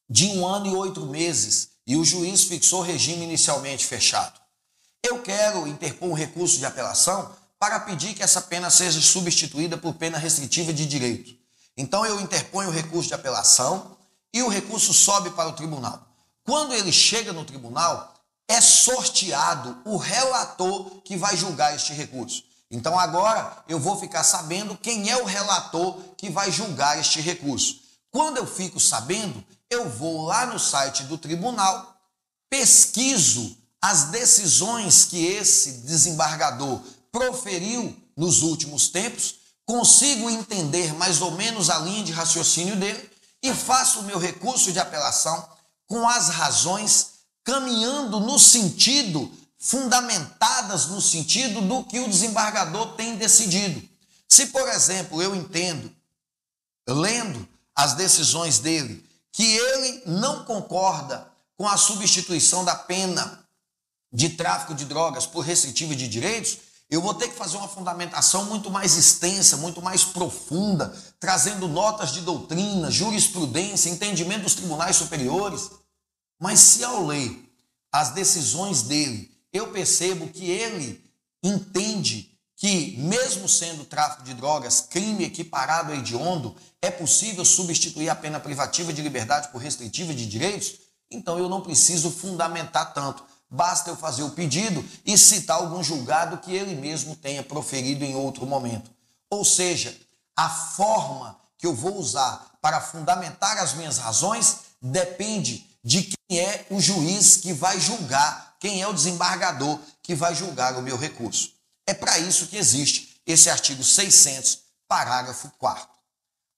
de 0.09 0.27
um 0.29 0.47
ano 0.47 0.67
e 0.67 0.75
oito 0.75 1.05
meses 1.07 1.71
e 1.87 1.97
o 1.97 2.05
juiz 2.05 2.45
fixou 2.45 2.81
regime 2.81 3.25
inicialmente 3.25 3.87
fechado. 3.87 4.41
Eu 5.03 5.23
quero 5.23 5.67
interpor 5.67 6.09
um 6.09 6.15
recurso 6.15 6.59
de 6.59 6.67
apelação 6.67 7.35
para 7.59 7.81
pedir 7.81 8.15
que 8.15 8.23
essa 8.23 8.41
pena 8.41 8.71
seja 8.71 9.01
substituída 9.01 9.77
por 9.77 9.95
pena 9.95 10.19
restritiva 10.19 10.73
de 10.73 10.87
direito. 10.87 11.35
Então 11.77 12.05
eu 12.05 12.21
interponho 12.21 12.69
o 12.69 12.73
recurso 12.73 13.09
de 13.09 13.15
apelação 13.15 13.97
e 14.33 14.43
o 14.43 14.49
recurso 14.49 14.93
sobe 14.93 15.31
para 15.31 15.49
o 15.49 15.53
tribunal. 15.53 16.07
Quando 16.45 16.75
ele 16.75 16.93
chega 16.93 17.33
no 17.33 17.45
tribunal, 17.45 18.15
é 18.49 18.61
sorteado 18.61 19.81
o 19.85 19.97
relator 19.97 21.03
que 21.03 21.17
vai 21.17 21.37
julgar 21.37 21.75
este 21.75 21.93
recurso. 21.93 22.45
Então 22.71 22.99
agora 22.99 23.65
eu 23.69 23.79
vou 23.79 23.99
ficar 23.99 24.23
sabendo 24.23 24.77
quem 24.77 25.11
é 25.11 25.17
o 25.17 25.25
relator 25.25 25.99
que 26.17 26.31
vai 26.31 26.51
julgar 26.51 26.99
este 26.99 27.21
recurso. 27.21 27.81
Quando 28.11 28.39
eu 28.39 28.47
fico 28.47 28.81
sabendo, 28.81 29.45
eu 29.71 29.89
vou 29.89 30.23
lá 30.23 30.47
no 30.47 30.59
site 30.59 31.05
do 31.05 31.19
tribunal, 31.19 31.97
pesquiso 32.49 33.57
as 33.83 34.05
decisões 34.05 35.05
que 35.05 35.25
esse 35.25 35.73
desembargador 35.83 36.81
proferiu 37.13 37.97
nos 38.17 38.43
últimos 38.43 38.89
tempos, 38.89 39.37
consigo 39.65 40.31
entender 40.31 40.95
mais 40.95 41.21
ou 41.21 41.33
menos 41.33 41.71
a 41.71 41.79
linha 41.79 42.05
de 42.05 42.13
raciocínio 42.13 42.77
dele 42.77 43.11
e 43.43 43.53
faço 43.53 44.01
o 44.01 44.03
meu 44.05 44.19
recurso 44.19 44.73
de 44.73 44.79
apelação 44.79 45.49
com 45.87 46.09
as 46.09 46.29
razões 46.29 47.17
caminhando 47.45 48.19
no 48.19 48.39
sentido, 48.39 49.31
fundamentadas 49.59 50.87
no 50.87 51.01
sentido 51.01 51.61
do 51.61 51.85
que 51.85 52.01
o 52.01 52.09
desembargador 52.09 52.95
tem 52.95 53.17
decidido. 53.17 53.83
Se, 54.29 54.47
por 54.47 54.69
exemplo, 54.69 55.23
eu 55.23 55.35
entendo, 55.35 55.93
lendo 56.89 57.47
as 57.75 57.95
decisões 57.95 58.59
dele, 58.59 59.05
que 59.33 59.45
ele 59.45 60.03
não 60.07 60.45
concorda 60.45 61.31
com 61.57 61.69
a 61.69 61.77
substituição 61.77 62.65
da 62.65 62.75
pena 62.75 63.46
de 64.13 64.31
tráfico 64.31 64.75
de 64.75 64.85
drogas 64.85 65.27
por 65.27 65.41
restritiva 65.41 65.95
de 65.95 66.09
direitos, 66.09 66.59
eu 66.89 67.01
vou 67.01 67.15
ter 67.15 67.29
que 67.29 67.35
fazer 67.35 67.57
uma 67.57 67.69
fundamentação 67.69 68.45
muito 68.45 68.71
mais 68.71 68.97
extensa, 68.97 69.57
muito 69.57 69.83
mais 69.83 70.05
profunda, 70.05 70.95
trazendo 71.19 71.67
notas 71.67 72.13
de 72.13 72.21
doutrina, 72.21 72.91
jurisprudência, 72.91 73.91
entendimento 73.91 74.43
dos 74.43 74.55
tribunais 74.55 74.95
superiores. 74.95 75.71
Mas 76.39 76.61
se 76.61 76.85
ao 76.85 77.05
ler 77.05 77.45
as 77.91 78.11
decisões 78.11 78.83
dele, 78.83 79.31
eu 79.53 79.73
percebo 79.73 80.29
que 80.29 80.49
ele 80.49 81.05
entende 81.43 82.31
que, 82.57 82.97
mesmo 82.99 83.49
sendo 83.49 83.85
tráfico 83.85 84.23
de 84.23 84.35
drogas 84.35 84.81
crime 84.81 85.25
equiparado 85.25 85.93
a 85.93 85.97
hediondo, 85.97 86.57
é 86.81 86.91
possível 86.91 87.45
substituir 87.45 88.09
a 88.09 88.15
pena 88.15 88.39
privativa 88.39 88.93
de 88.93 89.03
liberdade 89.03 89.49
por 89.49 89.61
restritiva 89.61 90.15
de 90.15 90.27
direitos, 90.27 90.75
então 91.11 91.39
eu 91.39 91.49
não 91.49 91.61
preciso 91.61 92.11
fundamentar 92.11 92.95
tanto. 92.95 93.25
Basta 93.49 93.91
eu 93.91 93.97
fazer 93.97 94.23
o 94.23 94.31
pedido 94.31 94.85
e 95.05 95.17
citar 95.17 95.59
algum 95.59 95.83
julgado 95.83 96.39
que 96.39 96.53
ele 96.53 96.75
mesmo 96.75 97.15
tenha 97.15 97.43
proferido 97.43 98.05
em 98.05 98.17
outro 98.17 98.45
momento. 98.47 98.91
Ou 99.31 99.45
seja, 99.45 99.97
a 100.37 100.49
forma 100.49 101.39
que 101.57 101.67
eu 101.67 101.75
vou 101.75 101.97
usar 101.97 102.59
para 102.61 102.81
fundamentar 102.81 103.59
as 103.59 103.75
minhas 103.75 103.99
razões 103.99 104.59
depende 104.83 105.67
de 105.83 106.03
quem 106.03 106.41
é 106.41 106.67
o 106.71 106.81
juiz 106.81 107.37
que 107.37 107.53
vai 107.53 107.81
julgar, 107.81 108.57
quem 108.59 108.83
é 108.83 108.89
o 108.89 108.93
desembargador 108.93 109.79
que 110.03 110.15
vai 110.15 110.35
julgar 110.35 110.77
o 110.77 110.83
meu 110.83 110.97
recurso. 110.97 111.53
É 111.87 111.95
para 111.95 112.19
isso 112.19 112.49
que 112.49 112.57
existe 112.57 113.21
esse 113.25 113.49
artigo 113.49 113.85
600, 113.85 114.59
parágrafo 114.89 115.51
4. 115.59 115.89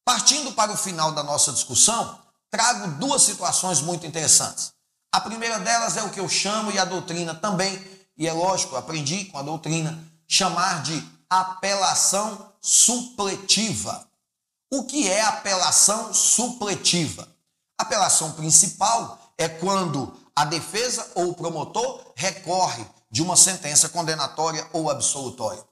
Partindo 0.05 0.53
para 0.53 0.73
o 0.73 0.77
final 0.77 1.13
da 1.13 1.23
nossa 1.23 1.53
discussão, 1.53 2.19
trago 2.51 2.89
duas 2.99 3.23
situações 3.23 3.83
muito 3.83 4.07
interessantes. 4.07 4.73
A 5.13 5.21
primeira 5.21 5.59
delas 5.59 5.97
é 5.97 6.03
o 6.03 6.11
que 6.11 6.21
eu 6.21 6.29
chamo, 6.29 6.71
e 6.71 6.79
a 6.79 6.85
doutrina 6.85 7.35
também, 7.35 7.83
e 8.17 8.27
é 8.27 8.33
lógico, 8.33 8.77
aprendi 8.77 9.25
com 9.27 9.39
a 9.39 9.43
doutrina, 9.43 9.99
chamar 10.27 10.83
de 10.83 11.03
apelação 11.31 12.53
supletiva. 12.61 14.07
O 14.71 14.85
que 14.85 15.09
é 15.09 15.23
apelação 15.23 16.13
supletiva? 16.13 17.27
Apelação 17.79 18.33
principal 18.33 19.33
é 19.39 19.49
quando 19.49 20.15
a 20.37 20.45
defesa 20.45 21.11
ou 21.15 21.31
o 21.31 21.35
promotor 21.35 22.13
recorre 22.15 22.85
de 23.11 23.23
uma 23.23 23.37
sentença 23.37 23.89
condenatória 23.89 24.69
ou 24.73 24.91
absolutória. 24.91 25.65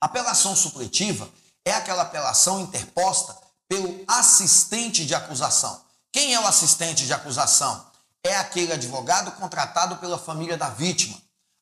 Apelação 0.00 0.54
supletiva 0.54 1.28
é 1.64 1.72
aquela 1.72 2.02
apelação 2.02 2.60
interposta 2.60 3.36
pelo 3.68 4.04
assistente 4.06 5.04
de 5.04 5.14
acusação. 5.14 5.82
Quem 6.12 6.34
é 6.34 6.40
o 6.40 6.46
assistente 6.46 7.04
de 7.04 7.12
acusação? 7.12 7.87
É 8.24 8.36
aquele 8.36 8.72
advogado 8.72 9.32
contratado 9.32 9.96
pela 9.96 10.18
família 10.18 10.56
da 10.56 10.68
vítima. 10.68 11.16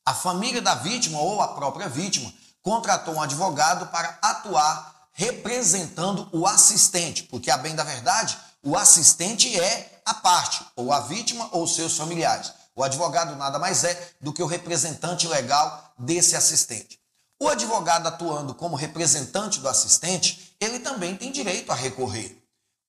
A 0.05 0.15
família 0.15 0.63
da 0.63 0.75
vítima 0.75 1.19
ou 1.19 1.41
a 1.41 1.49
própria 1.49 1.89
vítima 1.89 2.33
contratou 2.63 3.15
um 3.15 3.23
advogado 3.23 3.87
para 3.87 4.19
atuar 4.23 5.09
representando 5.13 6.29
o 6.33 6.47
assistente, 6.47 7.23
porque 7.25 7.51
a 7.51 7.57
bem 7.57 7.75
da 7.75 7.83
verdade, 7.83 8.37
o 8.63 8.77
assistente 8.77 9.59
é 9.59 10.01
a 10.05 10.13
parte, 10.13 10.65
ou 10.77 10.93
a 10.93 11.01
vítima 11.01 11.49
ou 11.53 11.67
seus 11.67 11.97
familiares. 11.97 12.53
O 12.75 12.85
advogado 12.85 13.35
nada 13.37 13.59
mais 13.59 13.85
é 13.85 14.13
do 14.21 14.33
que 14.33 14.43
o 14.43 14.47
representante 14.47 15.27
legal 15.27 15.95
desse 15.99 16.37
assistente. 16.37 17.01
O 17.41 17.49
advogado 17.49 18.07
atuando 18.07 18.55
como 18.55 18.77
representante 18.77 19.61
do 19.61 19.69
assistente, 19.69 20.55
ele 20.61 20.79
também 20.81 21.17
tem 21.17 21.33
direito 21.33 21.73
a 21.73 21.75
recorrer. 21.75 22.43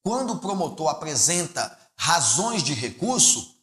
Quando 0.03 0.33
o 0.33 0.39
promotor 0.39 0.89
apresenta 0.89 1.77
razões 1.97 2.63
de 2.63 2.73
recurso, 2.73 3.56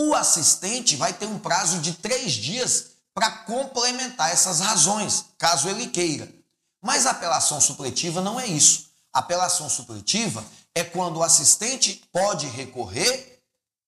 o 0.00 0.14
assistente 0.14 0.94
vai 0.94 1.12
ter 1.12 1.26
um 1.26 1.40
prazo 1.40 1.80
de 1.80 1.92
três 1.92 2.32
dias 2.34 2.92
para 3.12 3.32
complementar 3.38 4.30
essas 4.30 4.60
razões, 4.60 5.24
caso 5.36 5.68
ele 5.68 5.88
queira. 5.88 6.32
Mas 6.80 7.04
a 7.04 7.10
apelação 7.10 7.60
supletiva 7.60 8.20
não 8.20 8.38
é 8.38 8.46
isso. 8.46 8.92
A 9.12 9.18
apelação 9.18 9.68
supletiva 9.68 10.44
é 10.72 10.84
quando 10.84 11.16
o 11.16 11.22
assistente 11.24 12.08
pode 12.12 12.46
recorrer 12.46 13.42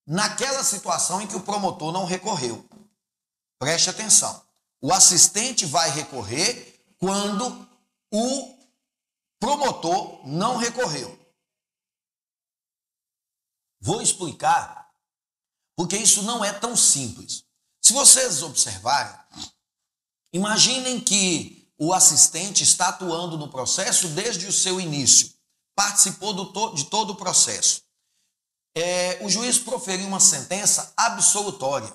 naquela 0.04 0.64
situação 0.64 1.22
em 1.22 1.28
que 1.28 1.36
o 1.36 1.42
promotor 1.42 1.92
não 1.92 2.04
recorreu. 2.04 2.68
Preste 3.60 3.88
atenção. 3.88 4.44
O 4.82 4.92
assistente 4.92 5.64
vai 5.64 5.90
recorrer 5.90 6.82
quando 6.98 7.68
o 8.12 8.58
promotor 9.38 10.26
não 10.26 10.56
recorreu. 10.56 11.16
Vou 13.80 14.02
explicar 14.02 14.79
porque 15.80 15.96
isso 15.96 16.22
não 16.24 16.44
é 16.44 16.52
tão 16.52 16.76
simples. 16.76 17.42
Se 17.80 17.94
vocês 17.94 18.42
observarem, 18.42 19.18
imaginem 20.30 21.00
que 21.00 21.72
o 21.78 21.94
assistente 21.94 22.62
está 22.62 22.88
atuando 22.88 23.38
no 23.38 23.48
processo 23.48 24.08
desde 24.08 24.46
o 24.46 24.52
seu 24.52 24.78
início, 24.78 25.32
participou 25.74 26.52
to 26.52 26.74
de 26.74 26.84
todo 26.84 27.14
o 27.14 27.16
processo. 27.16 27.80
É, 28.76 29.24
o 29.24 29.30
juiz 29.30 29.58
proferiu 29.58 30.06
uma 30.06 30.20
sentença 30.20 30.92
absolutória. 30.94 31.90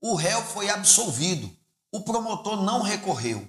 O 0.00 0.16
réu 0.16 0.44
foi 0.46 0.68
absolvido. 0.68 1.48
O 1.92 2.00
promotor 2.00 2.60
não 2.60 2.82
recorreu. 2.82 3.48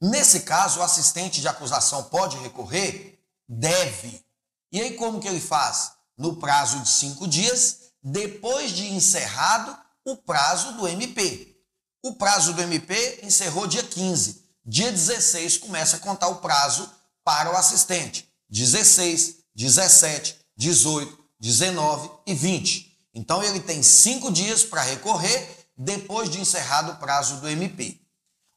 Nesse 0.00 0.40
caso, 0.40 0.80
o 0.80 0.82
assistente 0.82 1.42
de 1.42 1.48
acusação 1.48 2.04
pode 2.04 2.38
recorrer? 2.38 3.22
Deve. 3.46 4.24
E 4.72 4.80
aí, 4.80 4.94
como 4.94 5.20
que 5.20 5.28
ele 5.28 5.38
faz? 5.38 5.92
No 6.16 6.36
prazo 6.36 6.80
de 6.80 6.88
cinco 6.88 7.28
dias, 7.28 7.85
depois 8.08 8.70
de 8.70 8.86
encerrado 8.86 9.76
o 10.04 10.16
prazo 10.16 10.74
do 10.74 10.86
MP. 10.86 11.56
O 12.04 12.14
prazo 12.14 12.52
do 12.52 12.62
MP 12.62 13.18
encerrou 13.24 13.66
dia 13.66 13.82
15. 13.82 14.44
Dia 14.64 14.92
16 14.92 15.58
começa 15.58 15.96
a 15.96 15.98
contar 15.98 16.28
o 16.28 16.36
prazo 16.36 16.88
para 17.24 17.52
o 17.52 17.56
assistente. 17.56 18.32
16, 18.48 19.38
17, 19.56 20.36
18, 20.56 21.18
19 21.40 22.10
e 22.28 22.32
20. 22.32 22.96
Então 23.12 23.42
ele 23.42 23.58
tem 23.58 23.82
cinco 23.82 24.30
dias 24.30 24.62
para 24.62 24.82
recorrer 24.82 25.68
depois 25.76 26.30
de 26.30 26.40
encerrado 26.40 26.92
o 26.92 26.96
prazo 26.98 27.38
do 27.40 27.48
MP. 27.48 28.00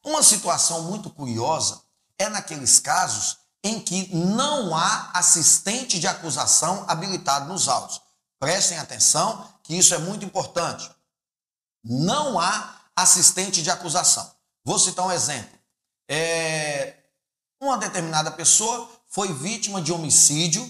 Uma 0.04 0.22
situação 0.22 0.84
muito 0.84 1.10
curiosa 1.10 1.82
é 2.16 2.28
naqueles 2.28 2.78
casos 2.78 3.38
em 3.64 3.80
que 3.80 4.14
não 4.14 4.76
há 4.76 5.10
assistente 5.12 5.98
de 5.98 6.06
acusação 6.06 6.84
habilitado 6.86 7.52
nos 7.52 7.66
autos. 7.66 8.00
Prestem 8.40 8.78
atenção 8.78 9.46
que 9.62 9.76
isso 9.76 9.94
é 9.94 9.98
muito 9.98 10.24
importante. 10.24 10.90
Não 11.84 12.40
há 12.40 12.80
assistente 12.96 13.62
de 13.62 13.70
acusação. 13.70 14.28
Vou 14.64 14.78
citar 14.78 15.06
um 15.06 15.12
exemplo. 15.12 15.58
É, 16.08 16.96
uma 17.60 17.76
determinada 17.76 18.30
pessoa 18.30 18.88
foi 19.08 19.30
vítima 19.34 19.82
de 19.82 19.92
homicídio 19.92 20.66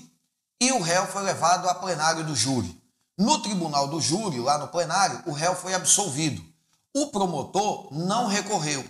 e 0.60 0.72
o 0.72 0.82
réu 0.82 1.06
foi 1.06 1.22
levado 1.22 1.68
a 1.68 1.74
plenário 1.74 2.26
do 2.26 2.34
júri. 2.34 2.76
No 3.16 3.40
tribunal 3.40 3.86
do 3.86 4.00
júri, 4.00 4.40
lá 4.40 4.58
no 4.58 4.68
plenário, 4.68 5.22
o 5.26 5.32
réu 5.32 5.54
foi 5.54 5.72
absolvido. 5.72 6.44
O 6.92 7.06
promotor 7.06 7.92
não 7.92 8.26
recorreu. 8.26 8.84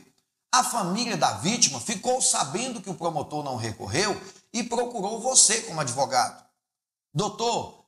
A 0.52 0.64
família 0.64 1.18
da 1.18 1.32
vítima 1.34 1.78
ficou 1.78 2.22
sabendo 2.22 2.80
que 2.80 2.88
o 2.88 2.94
promotor 2.94 3.44
não 3.44 3.56
recorreu 3.56 4.18
e 4.52 4.62
procurou 4.62 5.20
você 5.20 5.60
como 5.62 5.80
advogado. 5.80 6.42
Doutor, 7.12 7.79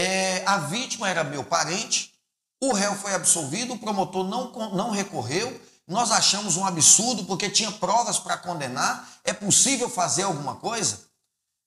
é, 0.00 0.42
a 0.46 0.58
vítima 0.58 1.08
era 1.08 1.22
meu 1.22 1.44
parente, 1.44 2.12
o 2.60 2.72
réu 2.72 2.94
foi 2.94 3.14
absolvido, 3.14 3.74
o 3.74 3.78
promotor 3.78 4.26
não, 4.26 4.50
não 4.74 4.90
recorreu, 4.90 5.60
nós 5.86 6.10
achamos 6.10 6.56
um 6.56 6.64
absurdo 6.64 7.24
porque 7.24 7.50
tinha 7.50 7.72
provas 7.72 8.18
para 8.18 8.36
condenar. 8.36 9.20
É 9.24 9.32
possível 9.32 9.90
fazer 9.90 10.22
alguma 10.22 10.54
coisa? 10.54 11.00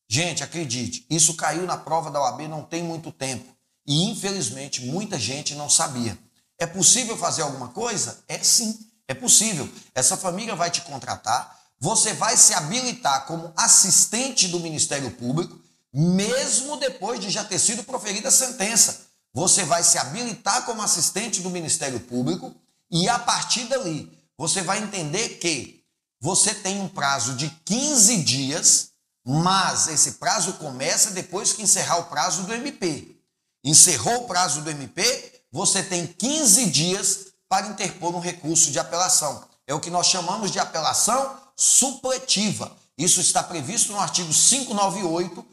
Gente, 0.07 0.43
acredite, 0.43 1.05
isso 1.09 1.35
caiu 1.35 1.63
na 1.63 1.77
prova 1.77 2.09
da 2.09 2.21
OAB 2.21 2.47
não 2.47 2.63
tem 2.63 2.83
muito 2.83 3.11
tempo. 3.11 3.53
E 3.85 4.09
infelizmente 4.09 4.85
muita 4.85 5.19
gente 5.19 5.55
não 5.55 5.69
sabia. 5.69 6.17
É 6.57 6.65
possível 6.65 7.17
fazer 7.17 7.41
alguma 7.41 7.69
coisa? 7.69 8.23
É 8.27 8.39
sim, 8.39 8.79
é 9.07 9.13
possível. 9.13 9.67
Essa 9.93 10.15
família 10.15 10.55
vai 10.55 10.71
te 10.71 10.81
contratar, 10.81 11.59
você 11.79 12.13
vai 12.13 12.37
se 12.37 12.53
habilitar 12.53 13.25
como 13.25 13.51
assistente 13.57 14.47
do 14.47 14.59
Ministério 14.59 15.11
Público, 15.11 15.59
mesmo 15.93 16.77
depois 16.77 17.19
de 17.19 17.29
já 17.29 17.43
ter 17.43 17.59
sido 17.59 17.83
proferida 17.83 18.29
a 18.29 18.31
sentença. 18.31 19.01
Você 19.33 19.63
vai 19.63 19.83
se 19.83 19.97
habilitar 19.97 20.65
como 20.65 20.81
assistente 20.81 21.41
do 21.41 21.49
Ministério 21.49 21.99
Público 21.99 22.55
e 22.91 23.07
a 23.07 23.19
partir 23.19 23.65
dali 23.65 24.11
você 24.37 24.61
vai 24.61 24.79
entender 24.79 25.37
que 25.37 25.83
você 26.19 26.53
tem 26.55 26.79
um 26.79 26.87
prazo 26.87 27.33
de 27.33 27.49
15 27.65 28.23
dias, 28.23 28.89
mas 29.25 29.87
esse 29.87 30.13
prazo 30.13 30.53
começa 30.53 31.11
depois 31.11 31.53
que 31.53 31.61
encerrar 31.61 31.97
o 31.97 32.05
prazo 32.05 32.43
do 32.43 32.53
MP. 32.53 33.15
Encerrou 33.63 34.23
o 34.23 34.27
prazo 34.27 34.61
do 34.61 34.69
MP, 34.69 35.43
você 35.51 35.83
tem 35.83 36.07
15 36.07 36.69
dias 36.69 37.27
para 37.47 37.67
interpor 37.67 38.15
um 38.15 38.19
recurso 38.19 38.71
de 38.71 38.79
apelação. 38.79 39.43
É 39.67 39.73
o 39.73 39.79
que 39.79 39.89
nós 39.89 40.07
chamamos 40.07 40.49
de 40.49 40.59
apelação 40.59 41.37
supletiva. 41.55 42.75
Isso 42.97 43.21
está 43.21 43.43
previsto 43.43 43.91
no 43.91 43.99
artigo 43.99 44.33
598, 44.33 45.45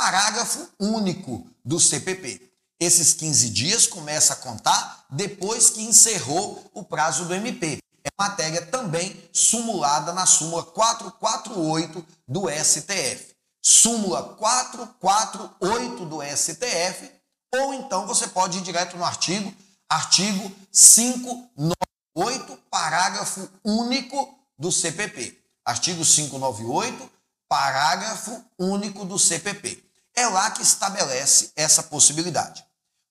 parágrafo 0.00 0.66
único 0.80 1.46
do 1.62 1.78
CPP. 1.78 2.40
Esses 2.80 3.12
15 3.12 3.50
dias 3.50 3.86
começa 3.86 4.32
a 4.32 4.36
contar 4.36 5.04
depois 5.10 5.68
que 5.68 5.82
encerrou 5.82 6.70
o 6.72 6.82
prazo 6.82 7.26
do 7.26 7.34
MP. 7.34 7.76
É 8.02 8.08
matéria 8.18 8.64
também 8.64 9.14
sumulada 9.30 10.14
na 10.14 10.24
súmula 10.24 10.62
448 10.62 12.02
do 12.26 12.48
STF. 12.48 13.34
Súmula 13.62 14.22
448 14.36 16.06
do 16.06 16.22
STF 16.22 17.10
ou 17.54 17.74
então 17.74 18.06
você 18.06 18.26
pode 18.26 18.56
ir 18.56 18.62
direto 18.62 18.96
no 18.96 19.04
artigo, 19.04 19.54
artigo 19.86 20.50
598, 20.72 22.56
parágrafo 22.70 23.46
único 23.62 24.34
do 24.58 24.72
CPP. 24.72 25.36
Artigo 25.62 26.02
598, 26.02 27.10
parágrafo 27.46 28.42
único 28.58 29.04
do 29.04 29.18
CPP. 29.18 29.89
É 30.20 30.26
lá 30.26 30.50
que 30.50 30.62
estabelece 30.62 31.50
essa 31.56 31.82
possibilidade. 31.82 32.62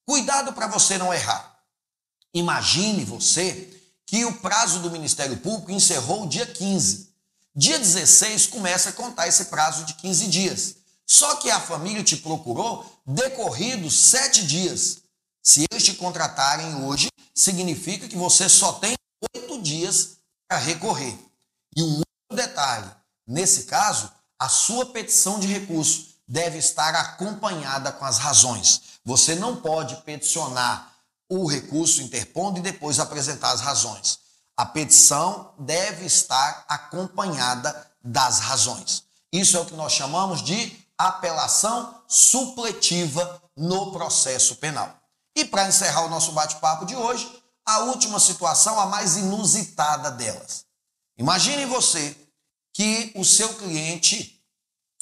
Cuidado 0.06 0.54
para 0.54 0.68
você 0.68 0.96
não 0.96 1.12
errar. 1.12 1.60
Imagine 2.36 3.04
você 3.04 3.82
que 4.06 4.26
o 4.26 4.36
prazo 4.36 4.78
do 4.78 4.92
Ministério 4.92 5.36
Público 5.38 5.72
encerrou 5.72 6.28
dia 6.28 6.46
15. 6.46 7.12
Dia 7.56 7.80
16 7.80 8.46
começa 8.46 8.90
a 8.90 8.94
contar 8.94 9.28
esse 9.28 9.46
prazo 9.46 9.86
de 9.86 9.96
15 9.96 10.28
dias. 10.28 10.76
Só 11.04 11.38
que 11.38 11.50
a 11.50 11.60
família 11.60 12.04
te 12.04 12.16
procurou 12.16 12.86
decorridos 13.08 14.12
sete 14.12 14.46
dias. 14.46 15.00
Se 15.42 15.66
eles 15.72 15.84
te 15.84 15.96
contratarem 15.96 16.86
hoje, 16.86 17.10
significa 17.34 18.08
que 18.08 18.16
você 18.16 18.48
só 18.48 18.74
tem 18.74 18.94
oito 19.36 19.60
dias 19.64 20.18
para 20.48 20.60
recorrer. 20.60 21.18
E 21.76 21.82
um 21.82 21.98
outro 21.98 22.36
detalhe: 22.36 22.92
nesse 23.26 23.64
caso, 23.64 24.12
a 24.38 24.48
sua 24.48 24.86
petição 24.86 25.40
de 25.40 25.48
recurso 25.48 26.09
deve 26.30 26.60
estar 26.60 26.94
acompanhada 26.94 27.92
com 27.92 28.06
as 28.06 28.20
razões. 28.20 29.00
Você 29.04 29.34
não 29.34 29.56
pode 29.56 29.96
peticionar 30.04 30.94
o 31.28 31.48
recurso 31.48 32.04
interpondo 32.04 32.60
e 32.60 32.62
depois 32.62 33.00
apresentar 33.00 33.52
as 33.52 33.62
razões. 33.62 34.20
A 34.56 34.66
petição 34.66 35.54
deve 35.58 36.06
estar 36.06 36.66
acompanhada 36.68 37.90
das 38.04 38.40
razões. 38.40 39.04
Isso 39.34 39.58
é 39.58 39.60
o 39.60 39.66
que 39.66 39.76
nós 39.76 39.94
chamamos 39.94 40.44
de 40.44 40.78
apelação 40.98 41.96
supletiva 42.08 43.42
no 43.56 43.92
processo 43.92 44.56
penal. 44.58 44.94
E 45.36 45.46
para 45.46 45.68
encerrar 45.68 46.06
o 46.06 46.10
nosso 46.10 46.32
bate-papo 46.34 46.86
de 46.86 46.96
hoje, 46.96 47.42
a 47.66 47.80
última 47.80 48.20
situação, 48.20 48.80
a 48.80 48.86
mais 48.86 49.16
inusitada 49.18 50.12
delas. 50.12 50.66
Imagine 51.18 51.66
você 51.66 52.16
que 52.74 53.12
o 53.16 53.24
seu 53.24 53.54
cliente, 53.56 54.39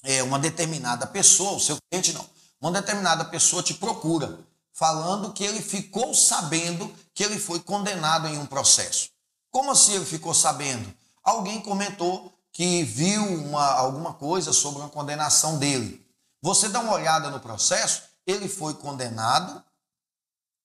é 0.03 0.23
uma 0.23 0.39
determinada 0.39 1.05
pessoa, 1.07 1.53
o 1.53 1.59
seu 1.59 1.77
cliente 1.89 2.13
não, 2.13 2.25
uma 2.59 2.71
determinada 2.71 3.25
pessoa 3.25 3.63
te 3.63 3.73
procura, 3.73 4.39
falando 4.73 5.33
que 5.33 5.43
ele 5.43 5.61
ficou 5.61 6.13
sabendo 6.13 6.93
que 7.13 7.23
ele 7.23 7.39
foi 7.39 7.59
condenado 7.59 8.27
em 8.27 8.37
um 8.37 8.45
processo. 8.45 9.09
Como 9.51 9.71
assim 9.71 9.93
ele 9.93 10.05
ficou 10.05 10.33
sabendo? 10.33 10.93
Alguém 11.23 11.61
comentou 11.61 12.31
que 12.51 12.83
viu 12.83 13.23
uma, 13.23 13.65
alguma 13.73 14.13
coisa 14.13 14.53
sobre 14.53 14.79
uma 14.79 14.89
condenação 14.89 15.57
dele. 15.57 16.05
Você 16.41 16.69
dá 16.69 16.79
uma 16.79 16.93
olhada 16.93 17.29
no 17.29 17.39
processo, 17.39 18.03
ele 18.25 18.47
foi 18.47 18.73
condenado. 18.75 19.63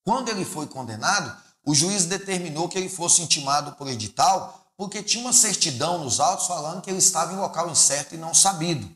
Quando 0.03 0.29
ele 0.29 0.45
foi 0.45 0.67
condenado, 0.67 1.35
o 1.65 1.73
juiz 1.73 2.05
determinou 2.05 2.67
que 2.67 2.77
ele 2.77 2.89
fosse 2.89 3.21
intimado 3.21 3.73
por 3.73 3.87
edital, 3.87 4.67
porque 4.75 5.01
tinha 5.01 5.23
uma 5.23 5.33
certidão 5.33 6.03
nos 6.03 6.19
autos 6.19 6.47
falando 6.47 6.81
que 6.81 6.89
ele 6.89 6.99
estava 6.99 7.33
em 7.33 7.37
local 7.37 7.69
incerto 7.69 8.15
e 8.15 8.17
não 8.17 8.33
sabido. 8.33 8.89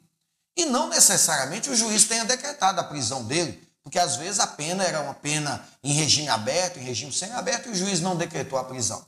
E 0.57 0.65
não 0.65 0.89
necessariamente 0.89 1.69
o 1.69 1.75
juiz 1.75 2.05
tenha 2.05 2.25
decretado 2.25 2.81
a 2.81 2.83
prisão 2.83 3.23
dele, 3.23 3.63
porque 3.83 3.99
às 3.99 4.15
vezes 4.15 4.39
a 4.39 4.47
pena 4.47 4.83
era 4.83 4.99
uma 5.01 5.13
pena 5.13 5.63
em 5.83 5.93
regime 5.93 6.27
aberto, 6.27 6.79
em 6.79 6.83
regime 6.83 7.13
semi-aberto, 7.13 7.69
e 7.69 7.71
o 7.71 7.75
juiz 7.75 8.01
não 8.01 8.17
decretou 8.17 8.57
a 8.57 8.63
prisão. 8.63 9.05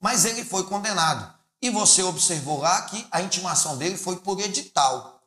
Mas 0.00 0.24
ele 0.24 0.42
foi 0.42 0.64
condenado. 0.64 1.32
E 1.60 1.68
você 1.68 2.02
observou 2.02 2.60
lá 2.60 2.80
que 2.82 3.06
a 3.10 3.20
intimação 3.20 3.76
dele 3.76 3.98
foi 3.98 4.16
por 4.16 4.40
edital. 4.40 5.22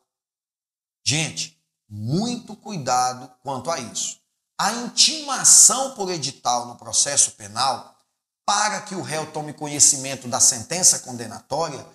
Gente, 1.06 1.56
muito 1.88 2.56
cuidado 2.56 3.32
quanto 3.44 3.70
a 3.70 3.80
isso. 3.80 4.20
A 4.58 4.72
intimação 4.74 5.92
por 5.92 6.10
edital 6.10 6.66
no 6.66 6.76
processo 6.76 7.32
penal, 7.32 7.96
para 8.44 8.82
que 8.82 8.96
o 8.96 9.02
réu 9.02 9.32
tome 9.32 9.54
conhecimento 9.54 10.28
da 10.28 10.40
sentença 10.40 11.00
condenatória, 11.00 11.86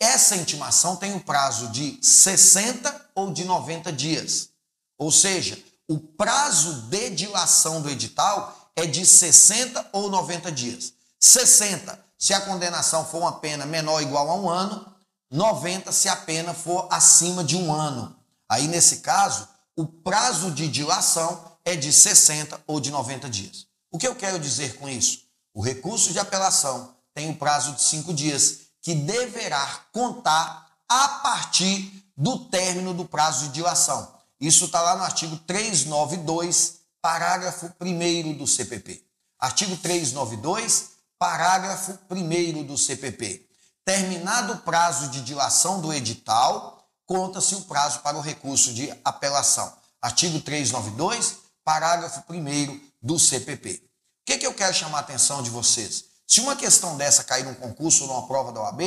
essa 0.00 0.36
intimação 0.36 0.96
tem 0.96 1.14
um 1.14 1.18
prazo 1.18 1.68
de 1.68 1.98
60 2.02 3.10
ou 3.14 3.32
de 3.32 3.44
90 3.44 3.92
dias. 3.92 4.50
Ou 4.98 5.10
seja, 5.10 5.58
o 5.88 5.98
prazo 5.98 6.82
de 6.88 7.10
dilação 7.10 7.80
do 7.80 7.90
edital 7.90 8.70
é 8.74 8.86
de 8.86 9.06
60 9.06 9.88
ou 9.92 10.10
90 10.10 10.52
dias. 10.52 10.92
60 11.18 12.06
se 12.18 12.32
a 12.32 12.40
condenação 12.40 13.04
for 13.04 13.18
uma 13.18 13.40
pena 13.40 13.66
menor 13.66 13.94
ou 13.94 14.02
igual 14.02 14.30
a 14.30 14.34
um 14.34 14.48
ano, 14.48 14.86
90 15.30 15.92
se 15.92 16.08
a 16.08 16.16
pena 16.16 16.54
for 16.54 16.88
acima 16.90 17.44
de 17.44 17.56
um 17.56 17.72
ano. 17.72 18.16
Aí, 18.48 18.66
nesse 18.68 18.98
caso, 18.98 19.46
o 19.76 19.86
prazo 19.86 20.50
de 20.50 20.68
dilação 20.68 21.52
é 21.64 21.76
de 21.76 21.92
60 21.92 22.60
ou 22.66 22.80
de 22.80 22.90
90 22.90 23.28
dias. 23.28 23.66
O 23.90 23.98
que 23.98 24.06
eu 24.06 24.14
quero 24.14 24.38
dizer 24.38 24.76
com 24.76 24.88
isso? 24.88 25.24
O 25.52 25.60
recurso 25.60 26.12
de 26.12 26.18
apelação 26.18 26.94
tem 27.14 27.28
um 27.28 27.34
prazo 27.34 27.72
de 27.72 27.82
cinco 27.82 28.14
dias, 28.14 28.60
que 28.86 28.94
deverá 28.94 29.66
contar 29.90 30.70
a 30.88 31.08
partir 31.08 32.08
do 32.16 32.38
término 32.44 32.94
do 32.94 33.04
prazo 33.04 33.46
de 33.46 33.54
dilação. 33.54 34.14
Isso 34.40 34.66
está 34.66 34.80
lá 34.80 34.94
no 34.94 35.02
artigo 35.02 35.36
392, 35.38 36.82
parágrafo 37.02 37.68
1 37.80 38.34
do 38.34 38.46
CPP. 38.46 39.04
Artigo 39.40 39.76
392, 39.78 40.90
parágrafo 41.18 41.98
1 42.08 42.62
do 42.62 42.78
CPP. 42.78 43.48
Terminado 43.84 44.52
o 44.52 44.58
prazo 44.58 45.08
de 45.08 45.20
dilação 45.20 45.80
do 45.80 45.92
edital, 45.92 46.88
conta-se 47.04 47.56
o 47.56 47.62
prazo 47.62 47.98
para 48.02 48.16
o 48.16 48.20
recurso 48.20 48.72
de 48.72 48.88
apelação. 49.04 49.72
Artigo 50.00 50.38
392, 50.38 51.38
parágrafo 51.64 52.22
1 52.30 52.80
do 53.02 53.18
CPP. 53.18 53.82
O 53.82 54.26
que, 54.26 54.38
que 54.38 54.46
eu 54.46 54.54
quero 54.54 54.72
chamar 54.72 54.98
a 54.98 55.00
atenção 55.00 55.42
de 55.42 55.50
vocês? 55.50 56.04
Se 56.26 56.40
uma 56.40 56.56
questão 56.56 56.96
dessa 56.96 57.22
cair 57.22 57.44
num 57.44 57.54
concurso 57.54 58.02
ou 58.04 58.08
numa 58.08 58.26
prova 58.26 58.52
da 58.52 58.60
OAB, 58.62 58.80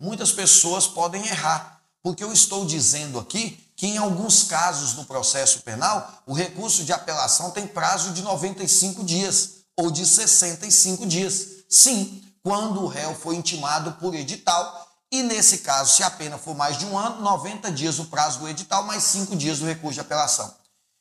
muitas 0.00 0.32
pessoas 0.32 0.86
podem 0.86 1.26
errar, 1.26 1.82
porque 2.02 2.24
eu 2.24 2.32
estou 2.32 2.64
dizendo 2.64 3.18
aqui 3.18 3.62
que 3.76 3.86
em 3.86 3.98
alguns 3.98 4.44
casos 4.44 4.94
no 4.94 5.04
processo 5.04 5.60
penal, 5.60 6.22
o 6.24 6.32
recurso 6.32 6.84
de 6.84 6.92
apelação 6.92 7.50
tem 7.50 7.66
prazo 7.66 8.12
de 8.12 8.22
95 8.22 9.04
dias 9.04 9.56
ou 9.76 9.90
de 9.90 10.06
65 10.06 11.06
dias. 11.06 11.48
Sim, 11.68 12.22
quando 12.42 12.82
o 12.82 12.86
réu 12.86 13.14
foi 13.14 13.36
intimado 13.36 13.92
por 13.94 14.14
edital, 14.14 14.86
e 15.12 15.22
nesse 15.22 15.58
caso, 15.58 15.94
se 15.94 16.02
a 16.02 16.10
pena 16.10 16.38
for 16.38 16.54
mais 16.54 16.78
de 16.78 16.86
um 16.86 16.96
ano, 16.96 17.20
90 17.20 17.70
dias 17.70 17.98
o 17.98 18.06
prazo 18.06 18.40
do 18.40 18.48
edital, 18.48 18.82
mais 18.84 19.02
5 19.02 19.36
dias 19.36 19.58
do 19.58 19.66
recurso 19.66 19.94
de 19.94 20.00
apelação. 20.00 20.52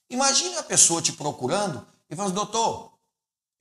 Imagine 0.10 0.58
a 0.58 0.64
pessoa 0.64 1.02
te 1.02 1.14
procurando 1.14 1.86
e 2.10 2.14
assim, 2.14 2.32
doutor, 2.32 2.91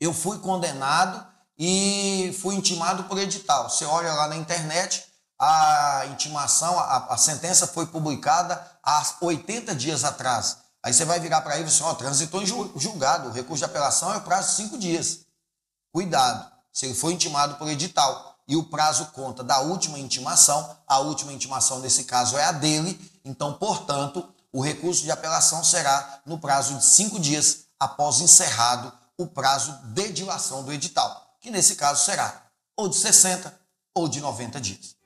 eu 0.00 0.12
fui 0.12 0.38
condenado 0.38 1.26
e 1.58 2.36
fui 2.40 2.54
intimado 2.54 3.04
por 3.04 3.18
edital. 3.18 3.68
Você 3.70 3.84
olha 3.84 4.12
lá 4.12 4.28
na 4.28 4.36
internet, 4.36 5.04
a 5.38 6.06
intimação, 6.10 6.78
a, 6.78 7.14
a 7.14 7.16
sentença 7.16 7.66
foi 7.66 7.86
publicada 7.86 8.60
há 8.82 9.04
80 9.20 9.74
dias 9.74 10.04
atrás. 10.04 10.58
Aí 10.82 10.92
você 10.92 11.04
vai 11.04 11.18
virar 11.18 11.40
para 11.40 11.56
ele 11.56 11.64
e 11.64 11.68
assim, 11.68 11.82
ó, 11.82 11.94
transitou 11.94 12.42
em 12.42 12.46
julgado, 12.46 13.28
o 13.28 13.32
recurso 13.32 13.58
de 13.60 13.64
apelação 13.64 14.12
é 14.12 14.18
o 14.18 14.22
prazo 14.22 14.50
de 14.50 14.56
cinco 14.56 14.78
dias. 14.78 15.20
Cuidado, 15.92 16.50
se 16.72 16.86
ele 16.86 16.94
foi 16.94 17.12
intimado 17.14 17.54
por 17.54 17.68
edital 17.68 18.36
e 18.46 18.56
o 18.56 18.64
prazo 18.64 19.06
conta 19.06 19.42
da 19.42 19.60
última 19.60 19.98
intimação, 19.98 20.76
a 20.86 20.98
última 20.98 21.32
intimação 21.32 21.78
nesse 21.78 22.04
caso 22.04 22.36
é 22.36 22.44
a 22.44 22.52
dele, 22.52 23.00
então, 23.24 23.54
portanto, 23.54 24.28
o 24.52 24.60
recurso 24.60 25.02
de 25.02 25.10
apelação 25.10 25.64
será 25.64 26.20
no 26.26 26.38
prazo 26.38 26.74
de 26.74 26.84
cinco 26.84 27.18
dias 27.18 27.64
após 27.80 28.20
encerrado 28.20 28.92
o 29.16 29.26
prazo 29.26 29.72
de 29.84 30.12
dilação 30.12 30.62
do 30.62 30.72
edital, 30.72 31.23
que 31.44 31.50
nesse 31.50 31.74
caso 31.74 32.02
será 32.06 32.42
ou 32.74 32.88
de 32.88 32.96
60 32.96 33.54
ou 33.94 34.08
de 34.08 34.18
90 34.18 34.58
dias. 34.62 34.96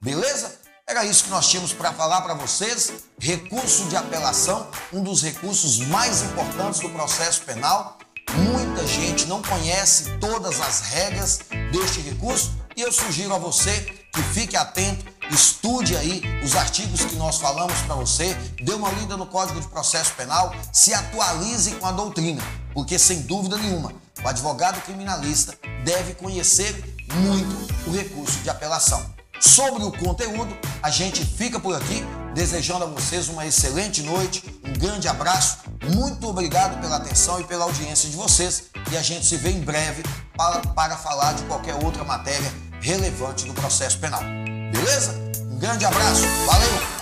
Beleza? 0.00 0.58
Era 0.88 1.04
isso 1.04 1.24
que 1.24 1.30
nós 1.30 1.46
tínhamos 1.50 1.74
para 1.74 1.92
falar 1.92 2.22
para 2.22 2.32
vocês. 2.32 2.90
Recurso 3.18 3.84
de 3.90 3.96
apelação, 3.96 4.70
um 4.90 5.02
dos 5.02 5.22
recursos 5.22 5.80
mais 5.80 6.22
importantes 6.22 6.80
do 6.80 6.88
processo 6.88 7.42
penal. 7.42 7.98
Muita 8.34 8.86
gente 8.86 9.26
não 9.26 9.42
conhece 9.42 10.16
todas 10.18 10.62
as 10.62 10.80
regras 10.80 11.40
deste 11.70 12.00
recurso 12.00 12.56
e 12.74 12.80
eu 12.80 12.90
sugiro 12.90 13.34
a 13.34 13.38
você 13.38 13.82
que 14.14 14.22
fique 14.32 14.56
atento, 14.56 15.04
estude 15.34 15.96
aí 15.96 16.22
os 16.44 16.54
artigos 16.54 17.04
que 17.04 17.16
nós 17.16 17.38
falamos 17.38 17.78
para 17.82 17.94
você, 17.94 18.34
dê 18.62 18.72
uma 18.74 18.90
lida 18.90 19.16
no 19.16 19.26
Código 19.26 19.60
de 19.60 19.68
Processo 19.68 20.12
Penal, 20.14 20.54
se 20.72 20.92
atualize 20.92 21.72
com 21.72 21.86
a 21.86 21.92
doutrina, 21.92 22.42
porque 22.72 22.98
sem 22.98 23.22
dúvida 23.22 23.56
nenhuma, 23.56 23.92
o 24.22 24.28
advogado 24.28 24.80
criminalista 24.82 25.54
deve 25.84 26.14
conhecer 26.14 26.72
muito 27.14 27.88
o 27.88 27.92
recurso 27.92 28.38
de 28.40 28.50
apelação. 28.50 29.04
Sobre 29.40 29.82
o 29.82 29.90
conteúdo, 29.90 30.56
a 30.82 30.88
gente 30.88 31.24
fica 31.24 31.58
por 31.58 31.74
aqui, 31.74 32.04
desejando 32.32 32.84
a 32.84 32.86
vocês 32.86 33.28
uma 33.28 33.44
excelente 33.44 34.00
noite, 34.02 34.44
um 34.64 34.72
grande 34.78 35.08
abraço, 35.08 35.58
muito 35.94 36.28
obrigado 36.28 36.80
pela 36.80 36.96
atenção 36.96 37.40
e 37.40 37.44
pela 37.44 37.64
audiência 37.64 38.08
de 38.08 38.16
vocês 38.16 38.64
e 38.90 38.96
a 38.96 39.02
gente 39.02 39.26
se 39.26 39.36
vê 39.36 39.50
em 39.50 39.60
breve 39.60 40.02
para, 40.36 40.60
para 40.60 40.96
falar 40.96 41.32
de 41.32 41.42
qualquer 41.44 41.74
outra 41.82 42.04
matéria 42.04 42.52
relevante 42.80 43.44
do 43.46 43.54
processo 43.54 43.98
penal. 43.98 44.22
Beleza? 44.72 45.14
Um 45.50 45.58
grande 45.58 45.84
abraço, 45.84 46.26
valeu! 46.46 47.01